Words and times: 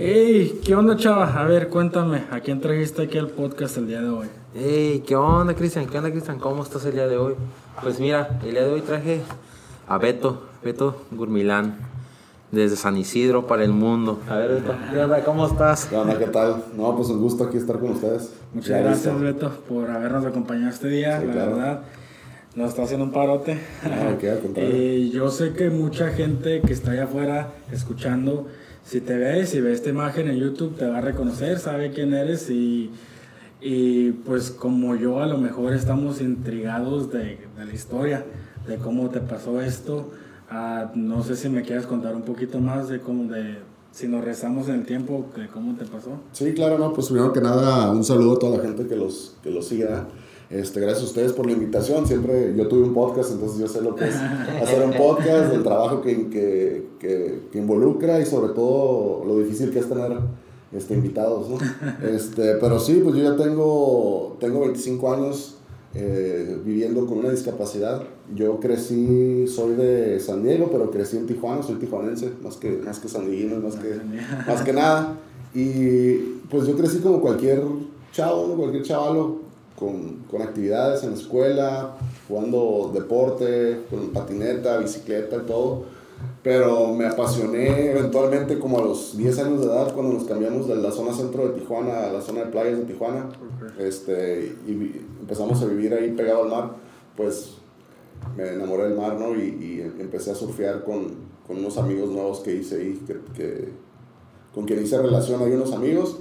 Hey, 0.00 0.60
¿qué 0.64 0.76
onda, 0.76 0.96
chava? 0.96 1.26
A 1.40 1.44
ver, 1.44 1.68
cuéntame, 1.68 2.22
¿a 2.30 2.38
quién 2.38 2.60
trajiste 2.60 3.02
aquí 3.02 3.18
al 3.18 3.26
podcast 3.30 3.78
el 3.78 3.88
día 3.88 4.00
de 4.00 4.08
hoy? 4.08 4.28
Hey, 4.54 5.02
¿qué 5.04 5.16
onda, 5.16 5.54
Cristian? 5.54 5.86
¿Qué 5.86 5.98
onda, 5.98 6.12
Cristian? 6.12 6.38
¿Cómo 6.38 6.62
estás 6.62 6.84
el 6.84 6.92
día 6.92 7.08
de 7.08 7.16
hoy? 7.16 7.34
Pues 7.82 7.98
mira, 7.98 8.38
el 8.44 8.52
día 8.52 8.62
de 8.64 8.70
hoy 8.74 8.80
traje 8.82 9.22
a 9.88 9.98
Beto, 9.98 10.44
Beto 10.62 11.02
Gurmilán, 11.10 11.78
desde 12.52 12.76
San 12.76 12.96
Isidro 12.96 13.48
para 13.48 13.64
el 13.64 13.72
mundo. 13.72 14.20
A 14.30 14.36
ver, 14.36 14.60
Beto, 14.60 14.72
¿qué 14.92 15.00
onda? 15.00 15.24
¿Cómo 15.24 15.46
estás? 15.48 15.86
¿Qué 15.86 15.96
onda? 15.96 16.16
¿Qué 16.16 16.26
tal? 16.26 16.62
No, 16.76 16.94
pues 16.94 17.08
un 17.08 17.20
gusto 17.20 17.42
aquí 17.42 17.56
estar 17.56 17.80
con 17.80 17.90
ustedes. 17.90 18.32
Muchas 18.54 18.70
Ya 18.70 18.78
gracias, 18.78 19.20
listo. 19.20 19.20
Beto, 19.48 19.50
por 19.68 19.90
habernos 19.90 20.24
acompañado 20.24 20.70
este 20.70 20.86
día, 20.86 21.20
Sí, 21.20 21.26
la 21.26 21.32
claro. 21.32 21.56
verdad. 21.56 21.80
Nos 22.54 22.68
está 22.70 22.84
haciendo 22.84 23.04
un 23.04 23.12
parote. 23.12 23.58
Al 23.82 24.16
contrario. 24.42 24.76
y 24.76 25.10
yo 25.12 25.28
sé 25.28 25.54
que 25.54 25.70
mucha 25.70 26.10
gente 26.10 26.60
que 26.64 26.72
está 26.72 26.92
allá 26.92 27.04
afuera 27.04 27.48
escuchando, 27.72 28.46
si 28.88 29.02
te 29.02 29.18
ves 29.18 29.54
y 29.54 29.60
ves 29.60 29.74
esta 29.74 29.90
imagen 29.90 30.28
en 30.28 30.38
YouTube, 30.38 30.74
te 30.74 30.86
va 30.86 30.98
a 30.98 31.00
reconocer, 31.02 31.58
sabe 31.58 31.90
quién 31.90 32.14
eres 32.14 32.48
y, 32.48 32.90
y 33.60 34.12
pues 34.12 34.50
como 34.50 34.96
yo 34.96 35.20
a 35.20 35.26
lo 35.26 35.36
mejor 35.36 35.74
estamos 35.74 36.22
intrigados 36.22 37.12
de, 37.12 37.38
de 37.58 37.64
la 37.66 37.74
historia, 37.74 38.24
de 38.66 38.78
cómo 38.78 39.10
te 39.10 39.20
pasó 39.20 39.60
esto. 39.60 40.10
Ah, 40.48 40.90
no 40.94 41.22
sé 41.22 41.36
si 41.36 41.50
me 41.50 41.60
quieres 41.60 41.84
contar 41.84 42.16
un 42.16 42.22
poquito 42.22 42.60
más 42.60 42.88
de 42.88 43.00
cómo, 43.00 43.30
de, 43.30 43.58
si 43.90 44.08
nos 44.08 44.24
rezamos 44.24 44.68
en 44.68 44.76
el 44.76 44.86
tiempo, 44.86 45.26
de 45.36 45.48
cómo 45.48 45.76
te 45.76 45.84
pasó. 45.84 46.12
Sí, 46.32 46.54
claro, 46.54 46.78
no, 46.78 46.94
pues 46.94 47.08
primero 47.08 47.30
que 47.34 47.42
nada, 47.42 47.90
un 47.90 48.02
saludo 48.02 48.36
a 48.36 48.38
toda 48.38 48.56
la 48.56 48.62
gente 48.62 48.86
que 48.86 48.96
los, 48.96 49.36
que 49.42 49.50
los 49.50 49.68
siga. 49.68 50.08
Este, 50.50 50.80
gracias 50.80 51.02
a 51.02 51.06
ustedes 51.06 51.32
por 51.32 51.46
la 51.46 51.52
invitación. 51.52 52.06
Siempre 52.06 52.54
yo 52.56 52.68
tuve 52.68 52.82
un 52.82 52.94
podcast, 52.94 53.32
entonces 53.32 53.58
yo 53.58 53.68
sé 53.68 53.82
lo 53.82 53.94
que 53.94 54.08
es 54.08 54.14
hacer 54.62 54.82
un 54.82 54.92
podcast, 54.92 55.52
el 55.52 55.62
trabajo 55.62 56.00
que, 56.00 56.28
que, 56.28 56.86
que, 56.98 57.40
que 57.52 57.58
involucra 57.58 58.20
y 58.20 58.26
sobre 58.26 58.54
todo 58.54 59.24
lo 59.26 59.38
difícil 59.38 59.70
que 59.70 59.80
es 59.80 59.88
tener 59.88 60.12
este, 60.72 60.94
invitados, 60.94 61.48
¿no? 61.48 61.58
Este, 62.08 62.54
pero 62.54 62.78
sí, 62.78 63.00
pues 63.02 63.14
yo 63.16 63.22
ya 63.24 63.36
tengo, 63.36 64.36
tengo 64.40 64.60
25 64.60 65.12
años 65.12 65.56
eh, 65.94 66.58
viviendo 66.64 67.06
con 67.06 67.18
una 67.18 67.30
discapacidad. 67.30 68.02
Yo 68.34 68.60
crecí, 68.60 69.46
soy 69.46 69.74
de 69.74 70.20
San 70.20 70.42
Diego, 70.42 70.68
pero 70.70 70.90
crecí 70.90 71.16
en 71.16 71.26
Tijuana, 71.26 71.62
soy 71.62 71.76
tijuanense, 71.76 72.30
más 72.42 72.56
que, 72.56 72.70
más 72.70 72.98
que 72.98 73.08
sandiaguino, 73.08 73.60
más 73.60 73.76
que, 73.76 74.00
más 74.46 74.62
que 74.62 74.72
nada. 74.72 75.18
Y 75.54 76.14
pues 76.50 76.66
yo 76.66 76.76
crecí 76.76 76.98
como 76.98 77.20
cualquier 77.20 77.62
chavo, 78.12 78.54
cualquier 78.54 78.82
chavalo, 78.82 79.47
con, 79.78 80.24
con 80.30 80.42
actividades 80.42 81.02
en 81.04 81.10
la 81.10 81.16
escuela, 81.16 81.96
jugando 82.26 82.90
deporte, 82.94 83.80
con 83.90 84.10
patineta, 84.10 84.78
bicicleta 84.78 85.36
y 85.36 85.46
todo. 85.46 85.82
Pero 86.42 86.94
me 86.94 87.06
apasioné 87.06 87.92
eventualmente 87.92 88.58
como 88.58 88.78
a 88.80 88.82
los 88.82 89.16
10 89.16 89.38
años 89.38 89.60
de 89.60 89.66
edad 89.66 89.94
cuando 89.94 90.14
nos 90.14 90.24
cambiamos 90.24 90.66
de 90.66 90.76
la 90.76 90.90
zona 90.90 91.12
centro 91.14 91.48
de 91.48 91.60
Tijuana 91.60 92.06
a 92.06 92.12
la 92.12 92.20
zona 92.20 92.40
de 92.40 92.46
playas 92.46 92.78
de 92.78 92.84
Tijuana. 92.86 93.28
Este, 93.78 94.56
y 94.66 95.00
empezamos 95.20 95.62
a 95.62 95.66
vivir 95.66 95.94
ahí 95.94 96.10
pegado 96.12 96.42
al 96.44 96.48
mar. 96.50 96.70
Pues 97.16 97.54
me 98.36 98.48
enamoré 98.48 98.84
del 98.88 98.96
mar, 98.96 99.16
¿no? 99.18 99.36
Y, 99.36 99.42
y 99.42 99.80
empecé 100.00 100.32
a 100.32 100.34
surfear 100.34 100.82
con, 100.84 101.14
con 101.46 101.58
unos 101.58 101.78
amigos 101.78 102.10
nuevos 102.10 102.40
que 102.40 102.54
hice 102.54 102.76
ahí, 102.80 103.00
que, 103.06 103.16
que- 103.36 103.68
con 104.54 104.64
quien 104.64 104.82
hice 104.82 104.98
relación 105.00 105.40
ahí 105.42 105.52
unos 105.52 105.72
amigos. 105.72 106.16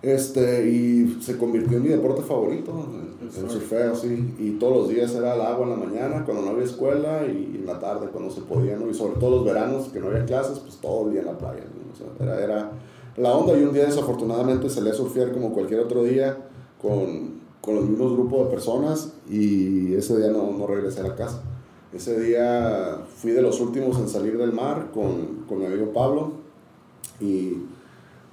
Este, 0.00 0.68
y 0.68 1.18
se 1.20 1.36
convirtió 1.36 1.78
en 1.78 1.82
mi 1.82 1.88
deporte 1.88 2.22
favorito, 2.22 2.72
el, 3.20 3.44
el 3.44 3.50
surfeo, 3.50 3.96
sí. 3.96 4.34
Y 4.38 4.52
todos 4.52 4.76
los 4.76 4.88
días 4.88 5.12
era 5.14 5.34
el 5.34 5.40
agua 5.40 5.64
en 5.64 5.70
la 5.70 5.76
mañana, 5.76 6.24
cuando 6.24 6.44
no 6.44 6.50
había 6.50 6.64
escuela, 6.64 7.26
y 7.26 7.56
en 7.58 7.66
la 7.66 7.80
tarde, 7.80 8.06
cuando 8.12 8.30
se 8.30 8.42
podía, 8.42 8.76
¿no? 8.76 8.88
Y 8.88 8.94
sobre 8.94 9.18
todo 9.18 9.30
los 9.30 9.44
veranos, 9.44 9.88
que 9.88 9.98
no 9.98 10.06
había 10.06 10.24
clases, 10.24 10.60
pues 10.60 10.76
todo 10.76 11.06
el 11.06 11.12
día 11.12 11.22
en 11.22 11.26
la 11.26 11.38
playa, 11.38 11.64
¿no? 11.64 11.92
O 11.92 11.96
sea, 11.96 12.06
era, 12.24 12.44
era 12.44 12.70
la 13.16 13.34
onda. 13.34 13.58
Y 13.58 13.64
un 13.64 13.72
día, 13.72 13.86
desafortunadamente, 13.86 14.70
salí 14.70 14.88
a 14.90 14.94
surfear 14.94 15.32
como 15.32 15.52
cualquier 15.52 15.80
otro 15.80 16.04
día, 16.04 16.46
con, 16.80 17.40
con 17.60 17.74
los 17.74 17.84
mismos 17.88 18.12
grupos 18.12 18.44
de 18.44 18.50
personas, 18.52 19.14
y 19.28 19.94
ese 19.94 20.16
día 20.16 20.30
no, 20.30 20.52
no 20.52 20.66
regresé 20.68 21.00
a 21.00 21.08
la 21.08 21.16
casa. 21.16 21.42
Ese 21.92 22.20
día 22.20 22.98
fui 23.16 23.32
de 23.32 23.42
los 23.42 23.60
últimos 23.60 23.98
en 23.98 24.08
salir 24.08 24.38
del 24.38 24.52
mar 24.52 24.90
con, 24.94 25.44
con 25.48 25.58
mi 25.58 25.66
amigo 25.66 25.92
Pablo, 25.92 26.32
y 27.20 27.54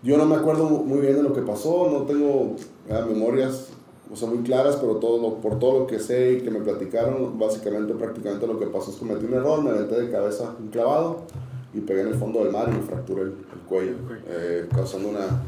yo 0.06 0.18
no 0.18 0.26
me 0.26 0.36
acuerdo 0.36 0.70
muy 0.70 1.00
bien 1.02 1.16
de 1.16 1.24
lo 1.24 1.34
que 1.34 1.42
pasó, 1.42 1.90
no 1.92 2.04
tengo 2.04 2.56
eh, 2.88 3.04
memorias 3.10 3.68
o 4.14 4.16
sea, 4.16 4.30
muy 4.30 4.44
claras, 4.44 4.76
pero 4.78 4.98
todo 4.98 5.20
lo- 5.20 5.36
por 5.42 5.58
todo 5.60 5.80
lo 5.80 5.88
que 5.88 6.00
sé 6.00 6.34
y 6.34 6.42
que 6.42 6.52
me 6.52 6.60
platicaron, 6.62 7.38
básicamente 7.40 7.94
prácticamente 7.96 8.46
lo 8.48 8.60
que 8.60 8.68
pasó 8.68 8.92
es 8.92 8.98
que 8.98 9.08
cometí 9.08 9.26
un 9.26 9.34
error, 9.34 9.62
me 9.64 9.72
aventé 9.72 10.00
de 10.00 10.12
cabeza 10.12 10.54
un 10.60 10.68
clavado 10.68 11.24
y 11.74 11.80
pegué 11.82 12.02
en 12.02 12.08
el 12.10 12.16
fondo 12.16 12.44
del 12.44 12.52
mar 12.54 12.70
y 12.72 12.76
me 12.78 12.82
fracturé 12.84 13.24
el, 13.24 13.30
el 13.30 13.60
cuello, 13.68 13.96
eh, 14.28 14.68
causando 14.74 15.10
una 15.10 15.42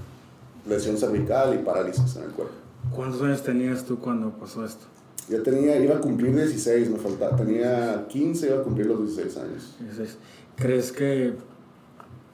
lesión 0.67 0.97
cervical 0.97 1.53
y 1.53 1.63
parálisis 1.63 2.15
en 2.17 2.23
el 2.23 2.31
cuerpo. 2.31 2.53
¿Cuántos 2.95 3.21
años 3.21 3.43
tenías 3.43 3.85
tú 3.85 3.99
cuando 3.99 4.31
pasó 4.31 4.65
esto? 4.65 4.85
Ya 5.29 5.43
tenía, 5.43 5.77
iba 5.79 5.95
a 5.97 5.99
cumplir 6.01 6.35
16, 6.35 6.89
me 6.89 6.97
faltaba, 6.97 7.35
tenía 7.37 8.05
15, 8.09 8.47
iba 8.47 8.57
a 8.59 8.63
cumplir 8.63 8.87
los 8.87 9.01
16 9.13 9.37
años. 9.37 9.75
Dices, 9.79 10.17
¿Crees 10.55 10.91
que, 10.91 11.33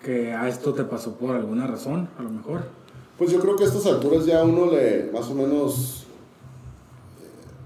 que 0.03 0.33
a 0.33 0.47
esto 0.47 0.73
te 0.73 0.83
pasó 0.83 1.13
por 1.13 1.35
alguna 1.35 1.65
razón, 1.65 2.09
a 2.19 2.21
lo 2.21 2.29
mejor? 2.29 2.61
Pues 3.17 3.31
yo 3.31 3.39
creo 3.39 3.55
que 3.55 3.63
a 3.63 3.67
estas 3.67 3.85
alturas 3.85 4.25
ya 4.25 4.43
uno 4.43 4.67
le, 4.69 5.09
más 5.11 5.29
o 5.29 5.33
menos, 5.33 6.05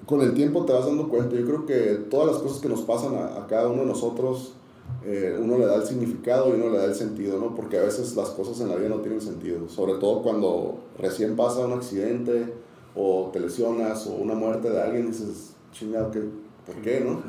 con 0.05 0.21
el 0.21 0.33
tiempo 0.33 0.63
te 0.63 0.73
vas 0.73 0.85
dando 0.85 1.09
cuenta. 1.09 1.35
Yo 1.35 1.45
creo 1.45 1.65
que 1.65 2.05
todas 2.09 2.27
las 2.27 2.37
cosas 2.37 2.59
que 2.59 2.69
nos 2.69 2.81
pasan 2.81 3.15
a, 3.15 3.37
a 3.37 3.47
cada 3.47 3.67
uno 3.67 3.81
de 3.81 3.87
nosotros, 3.87 4.53
eh, 5.05 5.37
uno 5.39 5.57
le 5.57 5.65
da 5.65 5.75
el 5.75 5.83
significado 5.83 6.49
y 6.49 6.59
uno 6.59 6.69
le 6.69 6.77
da 6.77 6.85
el 6.85 6.95
sentido, 6.95 7.39
¿no? 7.39 7.55
Porque 7.55 7.77
a 7.77 7.83
veces 7.83 8.15
las 8.15 8.29
cosas 8.29 8.59
en 8.61 8.69
la 8.69 8.75
vida 8.75 8.89
no 8.89 8.97
tienen 8.97 9.21
sentido. 9.21 9.67
Sobre 9.67 9.95
todo 9.95 10.21
cuando 10.21 10.79
recién 10.97 11.35
pasa 11.35 11.65
un 11.65 11.73
accidente 11.73 12.53
o 12.95 13.29
te 13.31 13.39
lesionas 13.39 14.05
o 14.07 14.13
una 14.13 14.33
muerte 14.33 14.69
de 14.69 14.81
alguien, 14.81 15.07
dices, 15.07 15.53
chingado, 15.71 16.11
¿qué? 16.11 16.21
¿Por 16.67 16.75
qué, 16.83 16.99
no? 16.99 17.21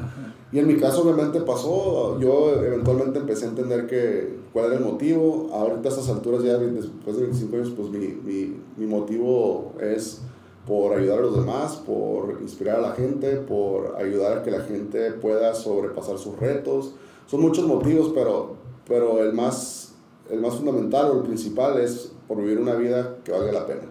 Y 0.53 0.59
en 0.59 0.67
mi 0.67 0.77
caso 0.77 1.03
obviamente 1.03 1.41
pasó, 1.41 2.19
yo 2.19 2.61
eventualmente 2.63 3.21
empecé 3.21 3.47
a 3.47 3.49
entender 3.49 3.87
que, 3.87 4.39
cuál 4.53 4.67
era 4.67 4.77
el 4.77 4.85
motivo, 4.85 5.49
ahorita 5.53 5.89
a 5.89 5.93
estas 5.93 6.09
alturas 6.09 6.43
ya 6.43 6.59
después 6.59 7.17
de 7.17 7.23
25 7.23 7.57
años, 7.57 7.73
pues 7.77 7.89
mi, 7.91 8.09
mi, 8.09 8.57
mi 8.77 8.87
motivo 8.87 9.73
es 9.81 10.21
por 10.67 10.99
ayudar 10.99 11.21
a 11.21 11.23
los 11.23 11.37
demás, 11.37 11.77
por 11.77 12.39
inspirar 12.43 12.77
a 12.77 12.81
la 12.81 12.93
gente, 12.93 13.37
por 13.37 13.97
ayudar 13.97 14.39
a 14.39 14.43
que 14.43 14.51
la 14.51 14.61
gente 14.61 15.13
pueda 15.13 15.55
sobrepasar 15.55 16.19
sus 16.19 16.39
retos. 16.39 16.93
Son 17.27 17.41
muchos 17.41 17.67
motivos, 17.67 18.13
pero, 18.15 18.57
pero 18.87 19.23
el, 19.23 19.33
más, 19.33 19.95
el 20.31 20.41
más 20.41 20.57
fundamental 20.57 21.11
o 21.11 21.15
el 21.21 21.23
principal 21.23 21.81
es 21.81 22.13
por 22.27 22.39
vivir 22.39 22.59
una 22.59 22.75
vida 22.75 23.17
que 23.25 23.33
valga 23.33 23.53
la 23.53 23.67
pena 23.67 23.87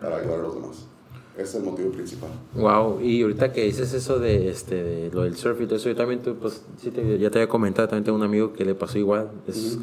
para 0.00 0.16
ayudar 0.16 0.40
a 0.40 0.42
los 0.42 0.54
demás. 0.54 0.91
Ese 1.34 1.42
es 1.44 1.54
el 1.54 1.62
motivo 1.64 1.90
principal. 1.92 2.30
Wow, 2.54 3.00
y 3.00 3.22
ahorita 3.22 3.52
que 3.52 3.64
dices 3.64 3.92
eso 3.94 4.18
de, 4.18 4.50
este, 4.50 4.82
de 4.82 5.10
lo 5.12 5.22
del 5.22 5.34
surf 5.36 5.60
y 5.62 5.64
todo 5.66 5.76
eso, 5.76 5.88
yo 5.88 5.96
también, 5.96 6.20
pues, 6.20 6.62
sí 6.80 6.90
te- 6.90 7.18
ya 7.18 7.30
te 7.30 7.38
había 7.38 7.48
comentado, 7.48 7.88
también 7.88 8.04
tengo 8.04 8.18
un 8.18 8.24
amigo 8.24 8.52
que 8.52 8.64
le 8.66 8.74
pasó 8.74 8.98
igual. 8.98 9.30
Es, 9.48 9.78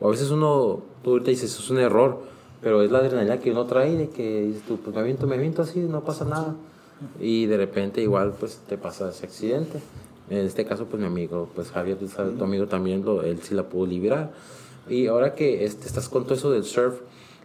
O 0.00 0.08
a 0.08 0.10
veces 0.10 0.30
uno, 0.30 0.80
tú 1.04 1.10
ahorita 1.10 1.30
dices, 1.30 1.56
es 1.58 1.70
un 1.70 1.78
error, 1.78 2.20
pero 2.60 2.82
es 2.82 2.90
la 2.90 2.98
adrenalina 2.98 3.38
que 3.40 3.50
uno 3.52 3.66
trae 3.66 3.96
de 3.96 4.08
que 4.08 4.42
dices 4.42 4.62
tú, 4.62 4.76
pues 4.78 4.94
me 4.94 5.00
aviento, 5.00 5.26
me 5.26 5.34
aviento 5.36 5.62
así, 5.62 5.78
no 5.80 6.02
pasa 6.04 6.24
nada. 6.24 6.54
Y 7.20 7.46
de 7.46 7.56
repente 7.56 8.00
igual, 8.00 8.34
pues, 8.38 8.60
te 8.68 8.76
pasa 8.78 9.10
ese 9.10 9.26
accidente. 9.26 9.80
En 10.30 10.38
este 10.38 10.64
caso, 10.64 10.86
pues, 10.86 11.00
mi 11.00 11.06
amigo, 11.06 11.48
pues, 11.54 11.70
Javier, 11.70 11.98
tu 11.98 12.44
amigo 12.44 12.66
también, 12.66 13.04
lo, 13.04 13.22
él 13.22 13.40
sí 13.42 13.54
la 13.54 13.64
pudo 13.68 13.86
liberar. 13.86 14.32
Y 14.88 15.06
ahora 15.08 15.34
que 15.34 15.64
este, 15.64 15.86
estás 15.86 16.08
con 16.08 16.24
todo 16.24 16.34
eso 16.34 16.50
del 16.50 16.64
surf, 16.64 16.94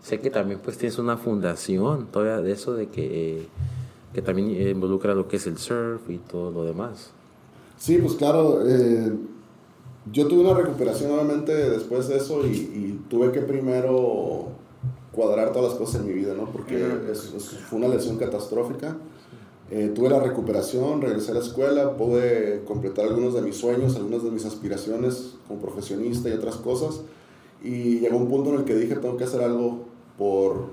sé 0.01 0.19
que 0.19 0.29
también, 0.29 0.59
pues, 0.63 0.77
tienes 0.77 0.97
una 0.99 1.17
fundación 1.17 2.07
todavía 2.07 2.41
de 2.41 2.51
eso 2.51 2.73
de 2.73 2.87
que 2.87 3.47
que 4.13 4.21
también 4.21 4.49
involucra 4.69 5.13
lo 5.13 5.27
que 5.27 5.35
es 5.35 5.45
el 5.47 5.57
surf 5.57 6.09
y 6.09 6.17
todo 6.17 6.49
lo 6.49 6.63
demás. 6.63 7.11
Sí, 7.77 7.99
pues 7.99 8.13
claro, 8.15 8.63
eh, 8.65 9.11
yo 10.11 10.27
tuve 10.27 10.39
una 10.41 10.55
recuperación 10.55 11.11
obviamente 11.11 11.53
después 11.53 12.07
de 12.07 12.17
eso 12.17 12.47
y, 12.47 12.51
y 12.55 13.01
tuve 13.09 13.31
que 13.31 13.41
primero 13.41 14.47
cuadrar 15.11 15.51
todas 15.51 15.69
las 15.71 15.77
cosas 15.79 16.01
en 16.01 16.07
mi 16.07 16.13
vida, 16.13 16.33
¿no? 16.33 16.45
Porque 16.51 16.83
es- 17.11 17.31
es- 17.35 17.49
fue 17.69 17.77
una 17.79 17.89
lesión 17.89 18.17
catastrófica. 18.17 18.95
Eh, 19.69 19.91
tuve 19.93 20.09
la 20.09 20.19
recuperación, 20.21 21.01
regresé 21.01 21.31
a 21.31 21.33
la 21.35 21.41
escuela, 21.41 21.97
pude 21.97 22.63
completar 22.65 23.05
algunos 23.05 23.33
de 23.33 23.41
mis 23.41 23.57
sueños, 23.57 23.97
algunas 23.97 24.23
de 24.23 24.31
mis 24.31 24.45
aspiraciones 24.45 25.33
como 25.47 25.59
profesionista 25.59 26.29
y 26.29 26.31
otras 26.31 26.55
cosas. 26.55 27.01
Y 27.63 27.99
llegó 27.99 28.17
un 28.17 28.27
punto 28.27 28.51
en 28.53 28.59
el 28.59 28.65
que 28.65 28.75
dije, 28.75 28.95
tengo 28.95 29.17
que 29.17 29.23
hacer 29.23 29.41
algo 29.41 29.85
por 30.17 30.67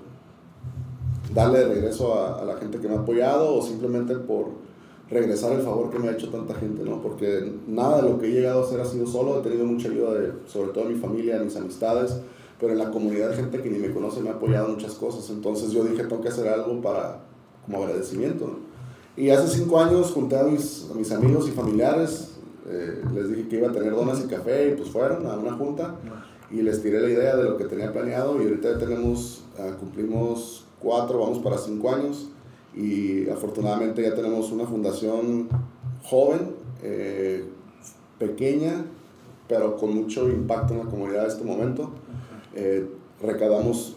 darle 1.32 1.60
de 1.60 1.68
regreso 1.68 2.14
a, 2.14 2.40
a 2.40 2.44
la 2.44 2.56
gente 2.56 2.78
que 2.78 2.88
me 2.88 2.94
ha 2.94 3.00
apoyado 3.00 3.54
o 3.54 3.62
simplemente 3.62 4.14
por 4.16 4.64
regresar 5.10 5.52
el 5.52 5.62
favor 5.62 5.90
que 5.90 5.98
me 5.98 6.08
ha 6.08 6.12
hecho 6.12 6.28
tanta 6.30 6.54
gente, 6.54 6.82
¿no? 6.82 7.00
Porque 7.02 7.52
nada 7.66 8.02
de 8.02 8.10
lo 8.10 8.18
que 8.18 8.26
he 8.26 8.30
llegado 8.30 8.62
a 8.62 8.64
hacer 8.64 8.80
ha 8.80 8.84
sido 8.84 9.06
solo, 9.06 9.38
he 9.38 9.42
tenido 9.42 9.66
mucha 9.66 9.88
ayuda 9.88 10.14
de, 10.14 10.32
sobre 10.46 10.70
todo 10.70 10.84
de 10.84 10.94
mi 10.94 11.00
familia, 11.00 11.38
de 11.38 11.44
mis 11.44 11.56
amistades, 11.56 12.20
pero 12.58 12.72
en 12.72 12.78
la 12.78 12.90
comunidad 12.90 13.34
gente 13.34 13.60
que 13.60 13.70
ni 13.70 13.78
me 13.78 13.92
conoce 13.92 14.20
me 14.20 14.30
ha 14.30 14.34
apoyado 14.34 14.66
en 14.66 14.74
muchas 14.74 14.94
cosas, 14.94 15.28
entonces 15.30 15.72
yo 15.72 15.84
dije, 15.84 16.04
tengo 16.04 16.22
que 16.22 16.28
hacer 16.28 16.48
algo 16.48 16.80
para, 16.80 17.20
como 17.64 17.82
agradecimiento, 17.82 18.46
¿no? 18.46 18.74
Y 19.16 19.30
hace 19.30 19.46
cinco 19.46 19.78
años 19.78 20.10
junté 20.10 20.36
a 20.36 20.42
mis, 20.42 20.88
a 20.90 20.94
mis 20.94 21.12
amigos 21.12 21.48
y 21.48 21.52
familiares, 21.52 22.30
eh, 22.66 23.00
les 23.14 23.28
dije 23.28 23.48
que 23.48 23.56
iba 23.58 23.68
a 23.68 23.72
tener 23.72 23.94
donas 23.94 24.20
y 24.24 24.26
café 24.26 24.70
y 24.70 24.74
pues 24.76 24.90
fueron 24.90 25.24
a 25.26 25.36
una 25.36 25.52
junta. 25.52 25.94
Y 26.54 26.62
les 26.62 26.80
tiré 26.80 27.00
la 27.00 27.10
idea 27.10 27.36
de 27.36 27.42
lo 27.42 27.56
que 27.56 27.64
tenía 27.64 27.92
planeado 27.92 28.40
y 28.40 28.44
ahorita 28.44 28.72
ya 28.72 28.78
tenemos, 28.78 29.42
ah, 29.58 29.76
cumplimos 29.78 30.64
cuatro, 30.78 31.18
vamos 31.18 31.38
para 31.38 31.58
cinco 31.58 31.90
años 31.90 32.28
y 32.76 33.28
afortunadamente 33.28 34.02
ya 34.02 34.14
tenemos 34.14 34.52
una 34.52 34.64
fundación 34.64 35.48
joven, 36.04 36.54
eh, 36.82 37.44
pequeña, 38.18 38.84
pero 39.48 39.76
con 39.76 39.94
mucho 39.94 40.30
impacto 40.30 40.74
en 40.74 40.84
la 40.84 40.84
comunidad 40.86 41.24
en 41.24 41.30
este 41.30 41.44
momento. 41.44 41.90
Eh, 42.54 42.88
recaudamos 43.20 43.96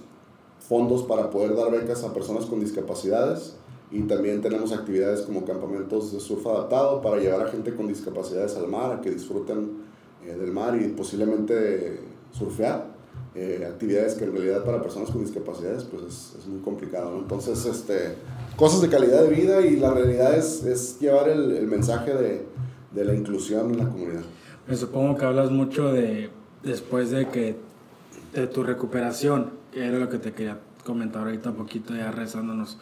fondos 0.59 1.03
para 1.03 1.29
poder 1.29 1.55
dar 1.55 1.71
becas 1.71 2.03
a 2.03 2.11
personas 2.11 2.47
con 2.47 2.59
discapacidades 2.59 3.55
y 3.91 4.01
también 4.01 4.41
tenemos 4.41 4.71
actividades 4.71 5.21
como 5.21 5.45
campamentos 5.45 6.11
de 6.11 6.19
surf 6.19 6.45
adaptado 6.47 7.01
para 7.03 7.17
llevar 7.17 7.45
a 7.45 7.51
gente 7.51 7.75
con 7.75 7.87
discapacidades 7.87 8.55
al 8.55 8.67
mar, 8.67 8.91
a 8.93 9.01
que 9.01 9.11
disfruten 9.11 9.83
eh, 10.25 10.33
del 10.33 10.51
mar 10.51 10.75
y 10.81 10.87
posiblemente 10.89 12.16
surfear. 12.37 12.97
Eh, 13.35 13.67
actividades 13.67 14.15
que 14.15 14.23
en 14.23 14.31
realidad 14.31 14.63
para 14.63 14.81
personas 14.81 15.11
con 15.11 15.23
discapacidades 15.23 15.83
pues 15.83 16.01
es, 16.03 16.35
es 16.39 16.47
muy 16.47 16.59
complicado. 16.61 17.11
¿no? 17.11 17.19
Entonces, 17.19 17.63
este, 17.65 18.15
cosas 18.55 18.81
de 18.81 18.89
calidad 18.89 19.21
de 19.23 19.29
vida 19.29 19.61
y 19.61 19.75
la 19.75 19.93
realidad 19.93 20.35
es, 20.35 20.63
es 20.63 20.99
llevar 20.99 21.29
el, 21.29 21.51
el 21.51 21.67
mensaje 21.67 22.15
de, 22.15 22.45
de, 22.91 23.05
la 23.05 23.13
inclusión 23.13 23.71
en 23.71 23.77
la 23.77 23.89
comunidad. 23.89 24.23
Me 24.67 24.75
supongo 24.75 25.15
que 25.15 25.25
hablas 25.25 25.51
mucho 25.51 25.93
de 25.93 26.31
después 26.63 27.11
de 27.11 27.27
que 27.27 27.55
de 28.33 28.47
tu 28.47 28.63
recuperación, 28.63 29.51
que 29.71 29.85
era 29.85 29.99
lo 29.99 30.09
que 30.09 30.17
te 30.17 30.33
quería 30.33 30.59
comentar 30.83 31.23
ahorita 31.23 31.51
un 31.51 31.57
poquito 31.57 31.95
ya 31.95 32.11
rezándonos. 32.11 32.79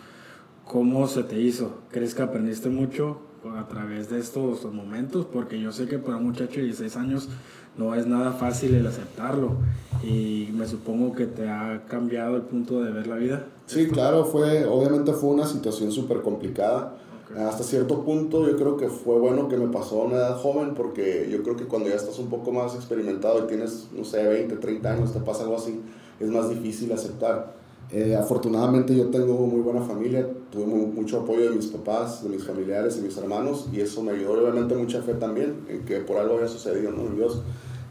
¿Cómo 0.65 1.07
se 1.07 1.23
te 1.23 1.39
hizo? 1.39 1.79
¿Crees 1.91 2.15
que 2.15 2.23
aprendiste 2.23 2.69
mucho 2.69 3.19
a 3.57 3.67
través 3.67 4.09
de 4.09 4.19
estos 4.19 4.63
momentos? 4.71 5.25
Porque 5.25 5.59
yo 5.59 5.71
sé 5.71 5.87
que 5.87 5.99
para 5.99 6.17
un 6.17 6.27
muchacho 6.27 6.61
de 6.61 6.67
16 6.67 6.95
años 6.95 7.29
no 7.77 7.95
es 7.95 8.07
nada 8.07 8.31
fácil 8.31 8.73
el 8.75 8.87
aceptarlo 8.87 9.57
y 10.03 10.49
me 10.53 10.67
supongo 10.67 11.13
que 11.13 11.25
te 11.25 11.49
ha 11.49 11.83
cambiado 11.87 12.35
el 12.35 12.43
punto 12.43 12.81
de 12.81 12.91
ver 12.91 13.07
la 13.07 13.15
vida. 13.15 13.45
Sí, 13.65 13.87
claro, 13.87 14.25
fue, 14.25 14.65
obviamente 14.65 15.13
fue 15.13 15.31
una 15.31 15.47
situación 15.47 15.91
súper 15.91 16.21
complicada. 16.21 16.95
Okay. 17.25 17.43
Hasta 17.43 17.63
cierto 17.63 18.03
punto 18.03 18.47
yo 18.47 18.55
creo 18.55 18.77
que 18.77 18.87
fue 18.87 19.17
bueno 19.17 19.47
que 19.47 19.57
me 19.57 19.67
pasó 19.67 20.01
a 20.01 20.05
una 20.05 20.17
edad 20.17 20.37
joven 20.37 20.75
porque 20.75 21.27
yo 21.31 21.41
creo 21.41 21.55
que 21.55 21.65
cuando 21.65 21.89
ya 21.89 21.95
estás 21.95 22.19
un 22.19 22.29
poco 22.29 22.51
más 22.51 22.75
experimentado 22.75 23.43
y 23.43 23.47
tienes, 23.47 23.87
no 23.95 24.05
sé, 24.05 24.23
20, 24.27 24.57
30 24.57 24.91
años, 24.91 25.13
te 25.13 25.19
pasa 25.19 25.43
algo 25.43 25.57
así, 25.57 25.81
es 26.19 26.29
más 26.29 26.49
difícil 26.49 26.91
aceptar. 26.91 27.64
Eh, 27.91 28.15
afortunadamente 28.15 28.95
yo 28.95 29.09
tengo 29.09 29.33
muy 29.45 29.61
buena 29.61 29.81
familia, 29.81 30.27
tuve 30.51 30.65
muy, 30.65 30.87
mucho 30.87 31.21
apoyo 31.21 31.51
de 31.51 31.55
mis 31.55 31.67
papás, 31.67 32.23
de 32.23 32.29
mis 32.29 32.43
familiares 32.43 32.97
y 32.97 33.01
mis 33.01 33.15
hermanos 33.15 33.67
y 33.71 33.79
eso 33.79 34.01
me 34.01 34.11
ayudó, 34.11 34.33
obviamente 34.33 34.75
mucha 34.75 35.01
fe 35.03 35.13
también, 35.13 35.65
en 35.69 35.85
que 35.85 35.99
por 35.99 36.17
algo 36.17 36.35
había 36.35 36.47
sucedido, 36.47 36.91
¿no? 36.91 37.03
Dios. 37.15 37.43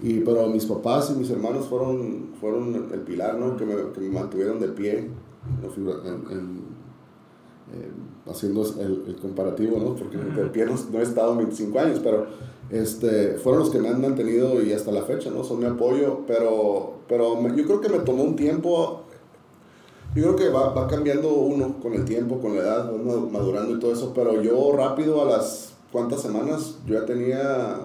Y, 0.02 0.20
pero 0.20 0.48
mis 0.48 0.66
papás 0.66 1.12
y 1.14 1.18
mis 1.18 1.30
hermanos 1.30 1.66
fueron, 1.66 2.30
fueron 2.40 2.74
el 2.92 3.00
pilar, 3.00 3.38
¿no? 3.38 3.56
Que 3.56 3.64
me, 3.64 3.74
que 3.92 4.00
me 4.00 4.08
mantuvieron 4.08 4.58
de 4.58 4.68
pie, 4.68 4.98
en, 4.98 6.36
en, 6.36 6.58
eh, 7.72 7.90
haciendo 8.28 8.62
el, 8.80 9.04
el, 9.06 9.16
comparativo, 9.16 9.78
¿no? 9.78 9.94
Porque 9.94 10.18
de 10.18 10.48
pie 10.48 10.66
no, 10.66 10.74
no, 10.92 10.98
he 10.98 11.02
estado 11.02 11.36
25 11.36 11.78
años, 11.78 12.00
pero 12.02 12.26
este, 12.68 13.34
fueron 13.38 13.60
los 13.60 13.70
que 13.70 13.78
me 13.78 13.88
han 13.88 14.00
mantenido 14.00 14.62
y 14.62 14.72
hasta 14.72 14.90
la 14.90 15.02
fecha, 15.02 15.30
¿no? 15.30 15.44
Son 15.44 15.60
mi 15.60 15.66
apoyo, 15.66 16.20
pero, 16.26 16.94
pero 17.08 17.40
me, 17.40 17.56
yo 17.56 17.64
creo 17.64 17.80
que 17.80 17.88
me 17.88 18.00
tomó 18.00 18.24
un 18.24 18.36
tiempo 18.36 19.04
yo 20.14 20.22
creo 20.22 20.36
que 20.36 20.48
va, 20.48 20.70
va, 20.70 20.86
cambiando 20.86 21.28
uno 21.32 21.76
con 21.82 21.92
el 21.94 22.04
tiempo, 22.04 22.38
con 22.38 22.54
la 22.54 22.62
edad, 22.62 22.92
va 22.92 23.30
madurando 23.30 23.74
y 23.74 23.80
todo 23.80 23.92
eso, 23.92 24.12
pero 24.14 24.40
yo 24.42 24.72
rápido 24.76 25.22
a 25.22 25.24
las 25.24 25.74
cuantas 25.90 26.22
semanas 26.22 26.78
yo 26.86 26.94
ya 26.94 27.04
tenía, 27.04 27.78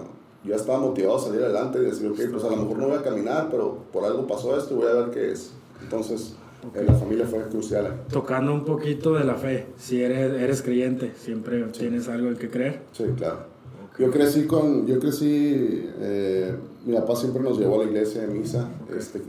yo 0.44 0.50
ya 0.50 0.56
estaba 0.56 0.78
motivado 0.78 1.16
a 1.16 1.20
salir 1.20 1.42
adelante 1.42 1.78
y 1.78 1.86
decir, 1.86 2.08
ok, 2.08 2.20
pues 2.30 2.44
a 2.44 2.50
lo 2.50 2.56
mejor 2.56 2.78
no 2.78 2.88
voy 2.88 2.98
a 2.98 3.02
caminar, 3.02 3.48
pero 3.50 3.78
por 3.92 4.04
algo 4.04 4.26
pasó 4.26 4.56
esto 4.56 4.74
y 4.74 4.76
voy 4.78 4.88
a 4.88 4.94
ver 4.94 5.10
qué 5.10 5.32
es. 5.32 5.52
Entonces, 5.82 6.34
okay. 6.68 6.84
la 6.84 6.94
familia 6.94 7.26
fue 7.26 7.40
crucial. 7.48 8.02
Tocando 8.12 8.52
un 8.52 8.64
poquito 8.64 9.14
de 9.14 9.24
la 9.24 9.34
fe, 9.34 9.66
si 9.76 10.02
eres, 10.02 10.32
eres 10.32 10.62
creyente, 10.62 11.12
siempre 11.16 11.64
sí. 11.72 11.80
tienes 11.80 12.08
algo 12.08 12.28
en 12.28 12.36
que 12.36 12.48
creer. 12.48 12.82
Sí, 12.92 13.04
claro. 13.16 13.59
Yo 13.98 14.10
crecí 14.10 14.46
con, 14.46 14.86
yo 14.86 14.98
crecí, 14.98 15.88
eh, 16.00 16.54
mi 16.86 16.94
papá 16.94 17.16
siempre 17.16 17.42
nos 17.42 17.58
llevó 17.58 17.80
a 17.80 17.84
la 17.84 17.90
iglesia 17.90 18.22
de 18.22 18.28
misa, 18.28 18.70
okay. 18.84 18.98
este, 18.98 19.20